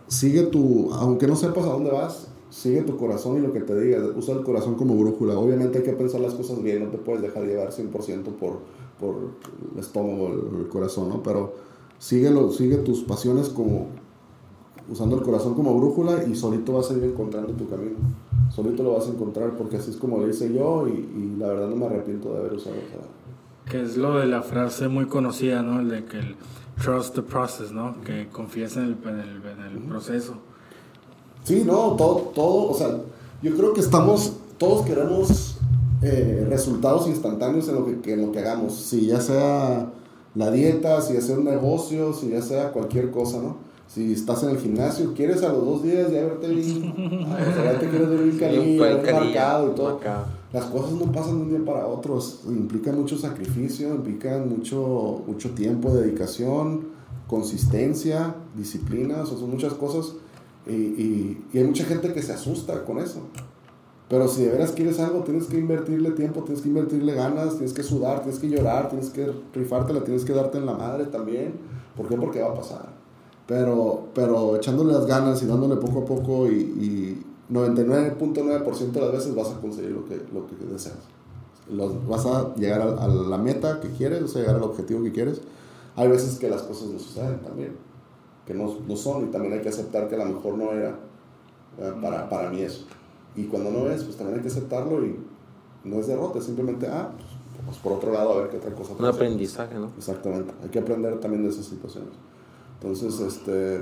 sigue 0.08 0.44
tu, 0.44 0.94
aunque 0.94 1.28
no 1.28 1.36
sepas 1.36 1.66
a 1.66 1.70
dónde 1.74 1.92
vas, 1.92 2.28
sigue 2.54 2.84
tu 2.84 2.98
corazón 2.98 3.38
y 3.38 3.42
lo 3.42 3.52
que 3.52 3.62
te 3.62 3.80
diga, 3.80 4.00
usa 4.16 4.36
el 4.36 4.44
corazón 4.44 4.76
como 4.76 4.96
brújula. 4.96 5.38
Obviamente 5.38 5.80
hay 5.80 5.84
que 5.84 5.94
pensar 5.94 6.22
las 6.22 6.36
cosas 6.36 6.62
bien, 6.62 6.84
no 6.84 6.90
te 6.92 7.00
puedes 7.00 7.22
dejar 7.22 7.46
llevar 7.46 7.72
100% 7.72 8.26
por, 8.36 8.60
por 9.00 9.16
el 9.74 9.80
estómago, 9.80 10.28
el, 10.28 10.60
el 10.60 10.68
corazón, 10.68 11.10
¿no? 11.10 11.24
Pero 11.24 11.56
síguelo, 11.98 12.52
sigue 12.52 12.78
tus 12.78 13.02
pasiones 13.02 13.50
como 13.50 13.88
usando 14.88 15.16
el 15.16 15.24
corazón 15.24 15.56
como 15.56 15.76
brújula 15.76 16.26
y 16.26 16.36
solito 16.36 16.74
vas 16.74 16.92
a 16.92 16.94
ir 16.94 17.04
encontrando 17.04 17.54
tu 17.54 17.68
camino. 17.68 17.98
Solito 18.52 18.84
lo 18.84 18.94
vas 18.94 19.08
a 19.08 19.12
encontrar 19.12 19.58
porque 19.58 19.78
así 19.78 19.90
es 19.90 19.98
como 19.98 20.20
lo 20.20 20.30
hice 20.30 20.54
yo 20.54 20.88
y, 20.88 20.92
y 20.92 21.36
la 21.40 21.48
verdad 21.48 21.70
no 21.70 21.76
me 21.76 21.88
arrepiento 21.88 22.34
de 22.34 22.40
haber 22.40 22.54
usado 22.54 22.76
esa. 22.76 23.72
Que 23.72 23.82
es 23.82 23.98
lo 23.98 24.20
de 24.20 24.28
la 24.28 24.44
frase 24.44 24.90
muy 24.90 25.08
conocida, 25.08 25.64
¿no? 25.64 25.80
El 25.80 25.90
de 25.90 26.06
que 26.06 26.20
el 26.20 26.36
trust 26.84 27.16
the 27.16 27.24
process, 27.24 27.72
¿no? 27.72 28.00
Que 28.02 28.28
confíes 28.32 28.78
en 28.78 28.84
el, 28.84 28.98
en 29.06 29.20
el, 29.20 29.42
en 29.44 29.62
el 29.72 29.80
proceso. 29.88 30.36
Sí, 31.44 31.64
no, 31.66 31.94
todo, 31.98 32.32
todo, 32.34 32.70
o 32.70 32.74
sea, 32.74 32.98
yo 33.42 33.56
creo 33.56 33.74
que 33.74 33.82
estamos, 33.82 34.34
todos 34.58 34.86
queremos 34.86 35.58
eh, 36.02 36.46
resultados 36.50 37.08
instantáneos 37.08 37.68
en 37.70 37.76
lo 37.76 37.86
que, 37.86 38.00
que- 38.02 38.14
en 38.14 38.26
lo 38.26 38.32
que 38.32 38.40
hagamos, 38.40 38.74
si 38.74 39.08
ya 39.08 39.20
sea 39.22 39.92
la 40.36 40.52
dieta, 40.52 41.02
si 41.02 41.14
ya 41.14 41.22
sea 41.22 41.38
un 41.38 41.46
negocio, 41.46 42.14
si 42.14 42.30
ya 42.30 42.42
sea 42.42 42.72
cualquier 42.72 43.12
cosa, 43.12 43.38
¿no? 43.42 43.58
Si 43.88 44.12
estás 44.14 44.42
en 44.44 44.50
el 44.50 44.58
gimnasio, 44.58 45.14
quieres 45.14 45.44
a 45.44 45.50
los 45.50 45.64
dos 45.66 45.84
días 45.84 46.12
ya 46.12 46.22
verte 46.22 46.48
bien, 46.48 46.94
ah, 47.28 47.38
o 47.40 47.54
sea, 47.54 47.74
ya 47.74 47.80
te 47.80 47.90
quieres 47.90 48.10
ver 48.10 48.20
bien 48.24 48.38
canilla, 48.40 49.12
marcado 49.14 49.72
y 49.72 49.76
todo. 49.76 49.90
marcado. 49.96 50.26
Las 50.52 50.66
cosas 50.66 50.92
no 50.94 51.12
pasan 51.12 51.38
de 51.38 51.44
un 51.44 51.50
día 51.50 51.66
para 51.74 51.86
otro, 51.88 52.20
implican 52.48 52.96
mucho 53.00 53.18
sacrificio, 53.18 53.90
implican 53.94 54.50
mucho, 54.50 55.22
mucho 55.28 55.52
tiempo, 55.52 55.90
dedicación, 55.94 56.88
consistencia, 57.28 58.36
disciplina, 58.56 59.22
o 59.24 59.26
sea, 59.26 59.38
son 59.38 59.52
muchas 59.52 59.74
cosas 59.74 60.14
y, 60.68 60.72
y- 60.74 61.46
y 61.54 61.58
hay 61.58 61.64
mucha 61.66 61.84
gente 61.86 62.14
que 62.14 62.22
se 62.22 62.34
asusta 62.34 62.84
con 62.86 63.00
eso. 63.00 63.20
Pero 64.10 64.28
si 64.28 64.44
de 64.44 64.52
veras 64.52 64.72
quieres 64.74 65.00
algo, 65.00 65.22
tienes 65.24 65.46
que 65.46 65.58
invertirle 65.58 66.12
tiempo, 66.12 66.42
tienes 66.44 66.62
que 66.62 66.70
invertirle 66.70 67.14
ganas, 67.14 67.54
tienes 67.54 67.74
que 67.74 67.84
sudar, 67.84 68.22
tienes 68.22 68.40
que 68.40 68.50
llorar, 68.50 68.90
tienes 68.90 69.10
que 69.10 69.32
rifártela, 69.54 70.04
tienes 70.04 70.24
que 70.26 70.34
darte 70.34 70.58
en 70.60 70.66
la 70.66 70.74
madre 70.74 71.06
también. 71.06 71.54
¿Por 71.96 72.08
qué? 72.08 72.16
Porque 72.18 72.42
va 72.42 72.50
a 72.50 72.54
pasar. 72.54 72.90
Pero, 73.48 74.08
pero 74.14 74.56
echándole 74.56 74.94
las 74.94 75.06
ganas 75.06 75.42
y 75.42 75.46
dándole 75.48 75.78
poco 75.78 76.00
a 76.02 76.06
poco 76.06 76.48
y, 76.50 76.56
y 76.60 77.24
99.9% 77.52 78.92
de 78.92 79.02
las 79.02 79.12
veces 79.12 79.36
vas 79.36 79.50
a 79.50 79.60
conseguir 79.62 79.92
lo 79.92 80.06
que, 80.06 80.16
lo 80.34 80.48
que 80.48 80.56
deseas. 80.72 80.96
Los- 81.72 82.08
vas 82.08 82.26
a 82.26 82.54
llegar 82.56 82.82
a, 82.82 83.04
a 83.04 83.08
la 83.08 83.38
meta 83.38 83.80
que 83.80 83.90
quieres, 83.90 84.22
vas 84.22 84.36
a 84.36 84.40
llegar 84.40 84.56
al 84.56 84.64
objetivo 84.64 85.02
que 85.04 85.12
quieres. 85.12 85.42
Hay 85.96 86.08
veces 86.08 86.38
que 86.40 86.50
las 86.50 86.64
cosas 86.64 86.90
no 86.90 87.00
suceden 87.00 87.40
también, 87.42 87.74
que 88.46 88.54
no, 88.54 88.80
no 88.88 88.96
son 88.96 89.26
y 89.26 89.32
también 89.32 89.54
hay 89.54 89.62
que 89.62 89.70
aceptar 89.70 90.08
que 90.10 90.16
a 90.16 90.26
lo 90.26 90.26
mejor 90.26 90.58
no 90.58 90.72
era 90.72 90.96
¿verdad? 91.78 92.02
para, 92.02 92.30
para 92.30 92.50
mí 92.50 92.62
eso. 92.62 92.86
Y 93.36 93.46
cuando 93.46 93.72
no 93.72 93.90
es, 93.90 94.04
pues 94.04 94.16
también 94.16 94.38
hay 94.38 94.44
que 94.44 94.50
aceptarlo 94.50 95.06
y 95.06 95.18
no 95.84 95.98
es 95.98 96.08
derrota, 96.08 96.40
es 96.40 96.46
simplemente, 96.46 96.88
ah, 96.88 97.12
pues, 97.16 97.28
pues 97.66 97.78
por 97.78 97.94
otro 97.94 98.12
lado 98.12 98.34
a 98.34 98.42
ver 98.42 98.50
qué 98.50 98.58
otra 98.58 98.74
cosa 98.74 98.94
Un 98.98 99.06
aprendizaje, 99.06 99.76
¿no? 99.76 99.92
Exactamente, 99.98 100.54
hay 100.62 100.70
que 100.70 100.80
aprender 100.80 101.20
también 101.20 101.44
de 101.44 101.50
esas 101.50 101.66
situaciones. 101.66 102.14
Entonces, 102.80 103.20
este, 103.20 103.78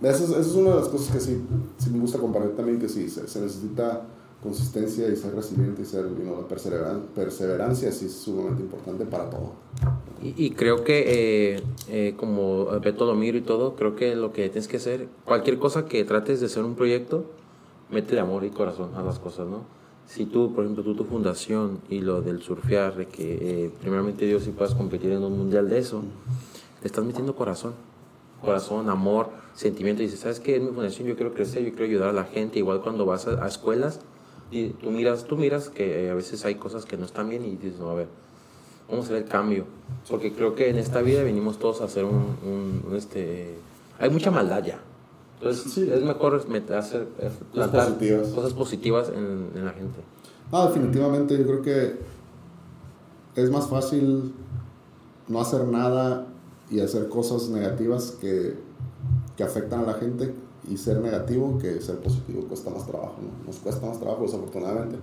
esa 0.00 0.24
es, 0.24 0.30
esa 0.30 0.40
es 0.40 0.54
una 0.54 0.70
de 0.70 0.76
las 0.76 0.88
cosas 0.88 1.12
que 1.12 1.20
sí, 1.20 1.42
sí 1.78 1.90
me 1.90 1.98
gusta 1.98 2.18
compartir 2.18 2.56
también, 2.56 2.78
que 2.78 2.88
sí, 2.88 3.08
se, 3.08 3.26
se 3.26 3.40
necesita 3.40 4.02
consistencia 4.42 5.08
y 5.08 5.16
ser 5.16 5.34
resiliente 5.34 5.82
y 5.82 5.84
ser, 5.84 6.04
you 6.08 6.22
know, 6.22 6.40
la 6.40 6.48
perseverancia, 7.14 7.92
sí 7.92 8.06
es 8.06 8.12
sumamente 8.12 8.62
importante 8.62 9.04
para 9.04 9.28
todo. 9.28 9.52
Y, 10.22 10.46
y 10.46 10.50
creo 10.50 10.82
que, 10.82 11.54
eh, 11.54 11.62
eh, 11.88 12.14
como 12.16 12.66
Beto 12.80 13.06
lo 13.06 13.14
miro 13.14 13.36
y 13.36 13.42
todo, 13.42 13.76
creo 13.76 13.96
que 13.96 14.16
lo 14.16 14.32
que 14.32 14.48
tienes 14.48 14.68
que 14.68 14.78
hacer, 14.78 15.08
cualquier 15.24 15.58
cosa 15.58 15.86
que 15.86 16.04
trates 16.04 16.40
de 16.40 16.46
hacer 16.46 16.64
un 16.64 16.74
proyecto, 16.74 17.24
mete 17.90 18.18
amor 18.18 18.44
y 18.44 18.50
corazón 18.50 18.94
a 18.94 19.02
las 19.02 19.18
cosas, 19.18 19.46
¿no? 19.46 19.64
Si 20.06 20.26
tú, 20.26 20.52
por 20.54 20.64
ejemplo, 20.64 20.82
tú 20.82 20.94
tu 20.94 21.04
fundación 21.04 21.80
y 21.88 22.00
lo 22.00 22.20
del 22.20 22.42
surfear, 22.42 22.96
de 22.96 23.06
que 23.06 23.66
eh, 23.66 23.70
primeramente 23.80 24.26
Dios 24.26 24.42
si 24.42 24.50
puedas 24.50 24.74
competir 24.74 25.12
en 25.12 25.22
un 25.22 25.36
mundial 25.36 25.68
de 25.68 25.78
eso, 25.78 26.02
le 26.80 26.86
estás 26.86 27.04
metiendo 27.04 27.36
corazón, 27.36 27.74
corazón, 28.40 28.90
amor, 28.90 29.28
sentimiento. 29.54 30.02
Y 30.02 30.06
dices, 30.06 30.20
¿sabes 30.20 30.40
qué? 30.40 30.56
En 30.56 30.64
mi 30.66 30.72
fundación 30.72 31.06
yo 31.06 31.14
quiero 31.14 31.32
crecer, 31.32 31.62
yo 31.62 31.70
quiero 31.70 31.84
ayudar 31.84 32.08
a 32.08 32.12
la 32.12 32.24
gente. 32.24 32.58
Igual 32.58 32.80
cuando 32.80 33.06
vas 33.06 33.28
a, 33.28 33.44
a 33.44 33.46
escuelas, 33.46 34.00
tú 34.80 34.90
miras, 34.90 35.24
tú 35.24 35.36
miras 35.36 35.68
que 35.68 36.06
eh, 36.06 36.10
a 36.10 36.14
veces 36.14 36.44
hay 36.44 36.56
cosas 36.56 36.84
que 36.84 36.96
no 36.96 37.04
están 37.04 37.28
bien 37.28 37.44
y 37.44 37.56
dices, 37.56 37.78
no, 37.78 37.90
a 37.90 37.94
ver, 37.94 38.08
vamos 38.88 39.04
a 39.06 39.08
hacer 39.08 39.22
el 39.22 39.28
cambio. 39.28 39.64
Porque 40.08 40.32
creo 40.32 40.54
que 40.54 40.68
en 40.70 40.76
esta 40.76 41.02
vida 41.02 41.22
venimos 41.22 41.58
todos 41.58 41.80
a 41.80 41.84
hacer 41.84 42.04
un, 42.04 42.36
un- 42.44 42.82
un, 42.88 42.96
este... 42.96 43.54
Hay 43.98 44.10
mucha 44.10 44.30
maldad 44.30 44.64
ya. 44.64 44.80
Entonces 45.38 45.72
Sí. 45.72 45.88
es 45.92 46.02
mejor 46.02 46.34
hacer, 46.34 47.08
eh, 47.18 47.30
plantar 47.52 47.86
positivas. 47.88 48.28
cosas 48.28 48.52
positivas 48.52 49.08
en, 49.10 49.50
en 49.54 49.64
la 49.64 49.72
gente. 49.72 50.00
Ah, 50.52 50.66
definitivamente 50.66 51.38
yo 51.38 51.44
creo 51.46 51.62
que 51.62 51.96
es 53.36 53.50
más 53.50 53.68
fácil 53.68 54.34
no 55.28 55.40
hacer 55.40 55.64
nada 55.66 56.26
y 56.70 56.80
hacer 56.80 57.08
cosas 57.08 57.48
negativas 57.48 58.12
que, 58.20 58.54
que 59.36 59.42
afectan 59.44 59.80
a 59.80 59.86
la 59.86 59.94
gente 59.94 60.34
y 60.68 60.76
ser 60.76 61.00
negativo 61.00 61.58
que 61.58 61.80
ser 61.80 61.98
positivo 61.98 62.42
cuesta 62.48 62.70
más 62.70 62.86
trabajo, 62.86 63.16
¿no? 63.22 63.46
Nos 63.46 63.56
cuesta 63.58 63.86
más 63.86 63.98
trabajo 63.98 64.22
desafortunadamente. 64.22 64.96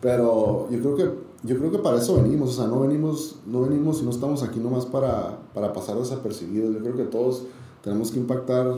Pero 0.00 0.68
yo 0.70 0.80
creo 0.80 0.96
que 0.96 1.32
yo 1.44 1.58
creo 1.58 1.70
que 1.70 1.78
para 1.78 1.98
eso 1.98 2.22
venimos, 2.22 2.50
o 2.50 2.52
sea, 2.52 2.66
no 2.66 2.80
venimos 2.80 3.40
no 3.46 3.62
venimos 3.62 4.00
y 4.00 4.04
no 4.04 4.10
estamos 4.10 4.42
aquí 4.42 4.60
nomás 4.60 4.86
para, 4.86 5.38
para 5.54 5.72
pasar 5.72 5.96
desapercibidos. 5.96 6.74
Yo 6.74 6.80
creo 6.80 6.96
que 6.96 7.04
todos 7.04 7.44
tenemos 7.82 8.10
que 8.10 8.18
impactar 8.18 8.76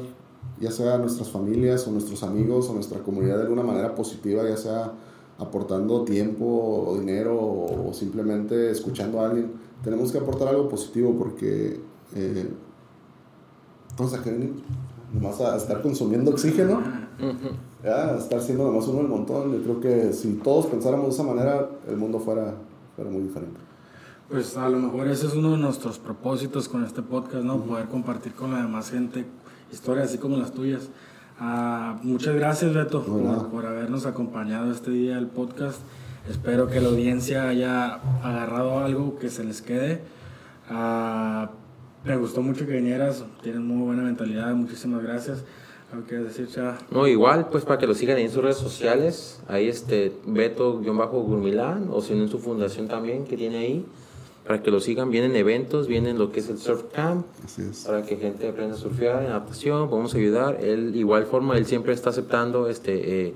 ya 0.60 0.70
sea 0.70 0.98
nuestras 0.98 1.28
familias 1.30 1.86
o 1.86 1.90
nuestros 1.90 2.22
amigos 2.22 2.68
o 2.68 2.74
nuestra 2.74 3.00
comunidad 3.00 3.36
de 3.36 3.42
alguna 3.42 3.62
manera 3.62 3.94
positiva, 3.94 4.48
ya 4.48 4.56
sea 4.56 4.92
aportando 5.38 6.04
tiempo 6.04 6.86
o 6.86 6.98
dinero 6.98 7.36
o 7.36 7.90
simplemente 7.92 8.70
escuchando 8.70 9.20
a 9.20 9.26
alguien. 9.26 9.52
Tenemos 9.82 10.12
que 10.12 10.18
aportar 10.18 10.48
algo 10.48 10.68
positivo 10.68 11.14
porque 11.18 11.80
eh, 12.14 12.48
entonces 13.90 14.18
a 14.18 14.22
qué 14.22 14.30
venimos? 14.30 14.62
Nomás 15.14 15.40
a 15.40 15.56
estar 15.56 15.80
consumiendo 15.80 16.32
oxígeno, 16.32 16.82
ya, 17.84 18.14
a 18.14 18.18
estar 18.18 18.40
siendo 18.40 18.64
nomás 18.64 18.88
uno 18.88 18.98
del 18.98 19.08
montón. 19.08 19.52
Yo 19.52 19.62
creo 19.62 19.80
que 19.80 20.12
si 20.12 20.32
todos 20.34 20.66
pensáramos 20.66 21.06
de 21.06 21.12
esa 21.12 21.22
manera, 21.22 21.70
el 21.88 21.96
mundo 21.96 22.18
fuera, 22.18 22.54
fuera 22.96 23.10
muy 23.10 23.22
diferente. 23.22 23.60
Pues 24.28 24.56
a 24.56 24.68
lo 24.68 24.78
mejor 24.78 25.06
ese 25.06 25.26
es 25.26 25.34
uno 25.34 25.52
de 25.52 25.58
nuestros 25.58 25.98
propósitos 25.98 26.68
con 26.68 26.84
este 26.84 27.02
podcast, 27.02 27.44
¿no? 27.44 27.58
Poder 27.58 27.86
compartir 27.86 28.32
con 28.32 28.52
la 28.52 28.62
demás 28.62 28.90
gente 28.90 29.24
historias 29.70 30.08
así 30.08 30.18
como 30.18 30.36
las 30.36 30.52
tuyas. 30.52 30.88
Ah, 31.38 31.98
muchas 32.02 32.34
gracias, 32.34 32.74
Beto, 32.74 33.04
No, 33.06 33.38
por, 33.38 33.48
por 33.50 33.66
habernos 33.66 34.06
acompañado 34.06 34.72
este 34.72 34.90
día 34.90 35.16
del 35.16 35.26
podcast. 35.26 35.78
Espero 36.28 36.68
que 36.68 36.80
la 36.80 36.88
audiencia 36.88 37.48
haya 37.48 38.00
agarrado 38.22 38.78
algo 38.80 39.18
que 39.18 39.28
se 39.28 39.44
les 39.44 39.60
quede. 39.62 40.02
Ah, 40.70 41.50
me 42.04 42.16
gustó 42.16 42.42
mucho 42.42 42.66
que 42.66 42.72
vinieras, 42.72 43.24
tienes 43.42 43.60
muy 43.60 43.84
buena 43.84 44.02
mentalidad, 44.02 44.54
muchísimas 44.54 45.02
gracias. 45.02 45.44
¿Algo 45.92 46.06
que 46.06 46.16
decir, 46.16 46.48
Chava? 46.48 46.78
No, 46.90 47.06
igual, 47.06 47.48
pues 47.50 47.64
para 47.64 47.78
que 47.78 47.86
lo 47.86 47.94
sigan 47.94 48.16
ahí 48.16 48.24
en 48.24 48.30
sus 48.30 48.42
redes 48.42 48.56
sociales, 48.56 49.40
ahí 49.48 49.68
este 49.68 50.12
Beto-Gurmilán, 50.26 51.88
o 51.90 52.00
si 52.00 52.14
no 52.14 52.24
en 52.24 52.28
su 52.28 52.38
fundación 52.38 52.88
también 52.88 53.24
que 53.24 53.36
tiene 53.36 53.58
ahí, 53.58 53.86
para 54.46 54.62
que 54.62 54.70
lo 54.70 54.80
sigan, 54.80 55.10
vienen 55.10 55.36
eventos, 55.36 55.86
vienen 55.86 56.18
lo 56.18 56.32
que 56.32 56.40
es 56.40 56.48
el 56.50 56.58
Surf 56.58 56.82
Camp, 56.92 57.26
Así 57.44 57.62
es. 57.62 57.84
para 57.84 58.02
que 58.02 58.16
gente 58.16 58.48
aprenda 58.48 58.74
a 58.74 58.78
surfear 58.78 59.22
en 59.22 59.30
adaptación, 59.30 59.88
podemos 59.88 60.14
ayudar. 60.14 60.58
Él, 60.62 60.94
igual 60.96 61.26
forma, 61.26 61.56
él 61.56 61.64
siempre 61.64 61.94
está 61.94 62.10
aceptando 62.10 62.68
este 62.68 63.28
eh, 63.28 63.34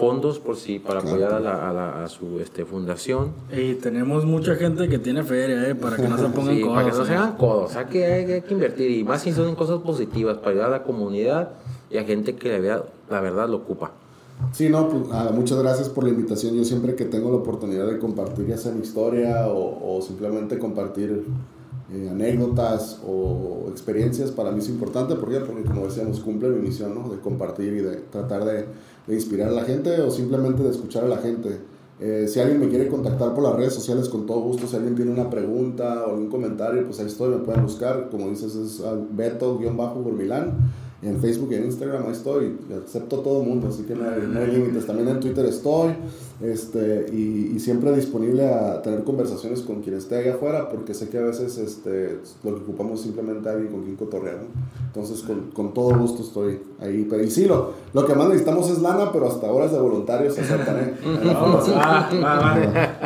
fondos 0.00 0.38
por 0.38 0.56
si 0.56 0.78
para 0.78 1.00
apoyar 1.00 1.32
a, 1.34 1.40
la, 1.40 1.68
a, 1.70 1.72
la- 1.72 2.04
a 2.04 2.08
su 2.08 2.40
este, 2.40 2.64
fundación. 2.64 3.32
Y 3.56 3.74
tenemos 3.74 4.24
mucha 4.24 4.54
gente 4.56 4.88
que 4.88 4.98
tiene 4.98 5.22
feria, 5.22 5.68
¿eh? 5.68 5.74
Para 5.74 5.96
que 5.96 6.08
no 6.08 6.16
se 6.18 6.24
pongan 6.34 6.56
Sí, 6.56 6.64
para 6.64 6.84
que 6.84 6.90
no 6.90 6.92
codos, 6.92 7.06
se 7.06 7.12
¿eh? 7.12 7.16
hagan 7.16 7.36
codos, 7.36 7.70
o 7.70 7.72
sea 7.72 7.86
que 7.86 8.04
hay, 8.06 8.32
hay 8.32 8.40
que 8.42 8.54
invertir 8.54 8.90
y 8.90 9.04
más 9.04 9.22
si 9.22 9.32
son 9.32 9.48
en 9.48 9.54
cosas 9.54 9.80
positivas 9.80 10.38
para 10.38 10.50
ayudar 10.50 10.66
a 10.68 10.70
la 10.70 10.82
comunidad 10.82 11.50
y 11.90 11.98
a 11.98 12.04
gente 12.04 12.34
que 12.36 12.48
la 12.50 12.58
verdad, 12.58 12.84
la 13.10 13.20
verdad 13.20 13.48
lo 13.48 13.58
ocupa. 13.58 13.92
Sí, 14.52 14.70
no, 14.70 14.88
pues, 14.88 15.02
ah, 15.12 15.30
muchas 15.34 15.58
gracias 15.58 15.90
por 15.90 16.02
la 16.04 16.10
invitación. 16.10 16.54
Yo 16.54 16.64
siempre 16.64 16.94
que 16.94 17.04
tengo 17.04 17.30
la 17.30 17.36
oportunidad 17.36 17.86
de 17.86 17.98
compartir 17.98 18.46
ya 18.46 18.56
sea 18.56 18.72
mi 18.72 18.80
historia 18.80 19.48
o, 19.48 19.98
o 19.98 20.00
simplemente 20.00 20.58
compartir 20.58 21.24
eh, 21.92 22.08
anécdotas 22.08 23.00
o 23.04 23.66
experiencias, 23.68 24.30
para 24.30 24.52
mí 24.52 24.60
es 24.60 24.68
importante. 24.68 25.16
¿Por? 25.16 25.44
Porque 25.44 25.64
como 25.64 25.86
decíamos, 25.86 26.20
cumple 26.20 26.48
mi 26.50 26.68
misión, 26.68 26.94
¿no? 26.94 27.08
De 27.08 27.18
compartir 27.18 27.72
y 27.72 27.80
de 27.80 27.96
tratar 28.10 28.44
de, 28.44 28.66
inspirar 29.12 29.48
a 29.48 29.52
la 29.52 29.64
gente 29.64 30.00
o 30.00 30.10
simplemente 30.10 30.62
de 30.62 30.70
escuchar 30.70 31.04
a 31.04 31.08
la 31.08 31.16
gente. 31.16 31.58
Eh, 31.98 32.26
si 32.28 32.38
alguien 32.38 32.60
me 32.60 32.68
quiere 32.68 32.86
contactar 32.86 33.34
por 33.34 33.42
las 33.42 33.56
redes 33.56 33.74
sociales, 33.74 34.08
con 34.08 34.24
todo 34.24 34.40
gusto. 34.40 34.68
Si 34.68 34.76
alguien 34.76 34.94
tiene 34.94 35.10
una 35.10 35.28
pregunta 35.28 36.04
o 36.06 36.10
algún 36.10 36.28
comentario, 36.28 36.86
pues 36.86 37.00
ahí 37.00 37.06
estoy, 37.06 37.30
me 37.30 37.38
pueden 37.38 37.62
buscar. 37.62 38.08
Como 38.08 38.28
dices, 38.28 38.54
es 38.54 38.80
ah, 38.84 38.96
Beto-Burmilán. 39.12 40.58
En 41.02 41.18
Facebook 41.18 41.48
y 41.52 41.54
en 41.56 41.64
Instagram 41.64 42.06
ahí 42.06 42.12
estoy. 42.12 42.56
Acepto 42.86 43.18
todo 43.20 43.42
el 43.42 43.48
mundo, 43.48 43.68
así 43.68 43.82
que 43.82 43.94
no 43.94 44.08
hay, 44.08 44.22
no 44.28 44.38
hay 44.38 44.46
límites. 44.52 44.86
También 44.86 45.08
en 45.08 45.18
Twitter 45.18 45.44
estoy. 45.46 45.94
Este, 46.42 47.06
y, 47.12 47.52
y 47.54 47.60
siempre 47.60 47.94
disponible 47.94 48.46
a 48.48 48.80
tener 48.80 49.04
conversaciones 49.04 49.60
con 49.60 49.82
quien 49.82 49.96
esté 49.96 50.16
allá 50.16 50.34
afuera, 50.34 50.70
porque 50.70 50.94
sé 50.94 51.08
que 51.10 51.18
a 51.18 51.22
veces 51.22 51.58
este, 51.58 52.18
lo 52.42 52.54
que 52.54 52.62
ocupamos 52.62 53.00
es 53.00 53.02
simplemente 53.02 53.48
alguien 53.48 53.70
con 53.70 53.82
quien 53.82 53.96
cotorrear. 53.96 54.36
¿no? 54.36 54.48
Entonces, 54.86 55.20
con, 55.22 55.50
con 55.50 55.74
todo 55.74 55.96
gusto 55.98 56.22
estoy 56.22 56.60
ahí. 56.80 57.06
Pero, 57.08 57.22
y 57.22 57.30
sí, 57.30 57.44
lo, 57.44 57.72
lo 57.92 58.06
que 58.06 58.14
más 58.14 58.28
necesitamos 58.28 58.70
es 58.70 58.80
lana, 58.80 59.12
pero 59.12 59.28
hasta 59.28 59.50
horas 59.50 59.72
de 59.72 59.78
voluntarios 59.80 60.34
se 60.34 60.40
aceptan. 60.40 60.78
¿eh? 60.78 60.94
Vamos, 61.24 61.70
va. 61.70 62.08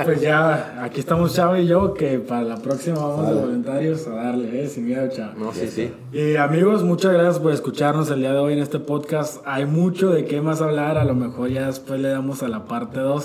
Pues 0.05 0.21
ya, 0.21 0.83
aquí 0.83 1.01
estamos 1.01 1.35
Chava 1.35 1.59
y 1.59 1.67
yo, 1.67 1.93
que 1.95 2.19
para 2.19 2.43
la 2.43 2.57
próxima 2.57 2.99
vamos 2.99 3.29
de 3.29 3.35
voluntarios 3.35 4.07
a 4.07 4.11
darle, 4.11 4.65
¿eh? 4.65 4.69
Sin 4.69 4.87
miedo, 4.87 5.09
Chava. 5.09 5.35
No, 5.37 5.53
sí, 5.53 5.69
sí. 5.69 5.93
Y 6.13 6.37
amigos, 6.37 6.85
muchas 6.85 7.13
gracias 7.13 7.39
por 7.39 7.53
escucharnos 7.53 8.11
el 8.11 8.21
día 8.21 8.33
de 8.33 8.39
hoy 8.39 8.53
en 8.53 8.61
este 8.61 8.79
podcast. 8.79 9.43
Hay 9.45 9.67
mucho 9.67 10.11
de 10.11 10.25
qué 10.25 10.41
más 10.41 10.63
hablar, 10.63 10.99
a 10.99 11.05
lo 11.05 11.15
mejor 11.15 11.51
ya 11.51 11.67
después 11.67 12.01
le 12.01 12.09
damos 12.09 12.43
a 12.43 12.49
la 12.49 12.65
parte 12.67 13.01
2. 13.01 13.24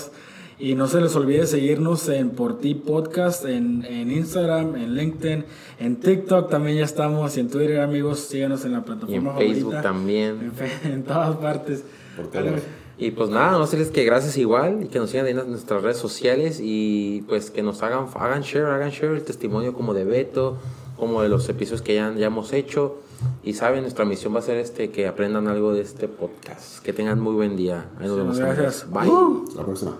Y 0.58 0.74
no 0.74 0.88
se 0.88 1.00
les 1.00 1.16
olvide 1.16 1.46
seguirnos 1.46 2.06
en 2.10 2.30
Por 2.30 2.58
Ti 2.58 2.74
Podcast, 2.74 3.46
en, 3.46 3.82
en 3.86 4.10
Instagram, 4.10 4.76
en 4.76 4.94
LinkedIn, 4.94 5.44
en 5.78 5.96
TikTok 5.96 6.50
también 6.50 6.76
ya 6.76 6.84
estamos, 6.84 7.34
y 7.36 7.40
en 7.40 7.48
Twitter, 7.48 7.80
amigos, 7.80 8.20
síganos 8.20 8.66
en 8.66 8.72
la 8.72 8.78
Y 8.78 8.80
en 8.80 8.84
plataforma 8.84 9.34
Facebook 9.36 9.80
también. 9.82 10.52
En, 10.84 11.02
todas 11.02 11.36
partes. 11.36 11.82
Por 12.14 12.26
todas. 12.26 12.62
Y 12.98 13.12
pues 13.12 13.30
nada, 13.30 13.52
no 13.52 13.66
sé 13.66 13.90
que 13.90 14.04
gracias 14.04 14.36
igual 14.36 14.82
y 14.82 14.88
que 14.88 14.98
nos 14.98 15.08
sigan 15.08 15.26
en 15.26 15.36
nuestras 15.50 15.82
redes 15.82 15.96
sociales 15.96 16.60
y 16.62 17.24
pues 17.26 17.50
que 17.50 17.62
nos 17.62 17.82
hagan, 17.82 18.08
hagan 18.14 18.42
share, 18.42 18.66
hagan 18.66 18.90
share 18.90 19.12
el 19.12 19.22
testimonio 19.22 19.72
como 19.72 19.94
de 19.94 20.04
Beto, 20.04 20.58
como 20.98 21.22
de 21.22 21.30
los 21.30 21.48
episodios 21.48 21.80
que 21.80 21.94
ya, 21.94 22.12
ya 22.14 22.26
hemos 22.26 22.52
hecho. 22.52 22.98
Y 23.42 23.54
saben, 23.54 23.82
nuestra 23.82 24.04
misión 24.04 24.34
va 24.34 24.38
a 24.38 24.42
ser 24.42 24.56
este 24.58 24.90
que 24.90 25.06
aprendan 25.06 25.48
algo 25.48 25.72
de 25.72 25.80
este 25.82 26.08
podcast. 26.08 26.82
Que 26.84 26.92
tengan 26.92 27.20
muy 27.20 27.34
buen 27.34 27.56
día. 27.56 27.88
Ahí 27.98 28.06
nos 28.06 28.14
Sí, 28.16 28.20
vemos. 28.20 28.38
gracias. 28.38 28.86
amigos. 28.92 28.92
Bye. 28.92 29.42
Hasta 29.48 29.58
la 29.60 29.64
próxima. 29.66 29.96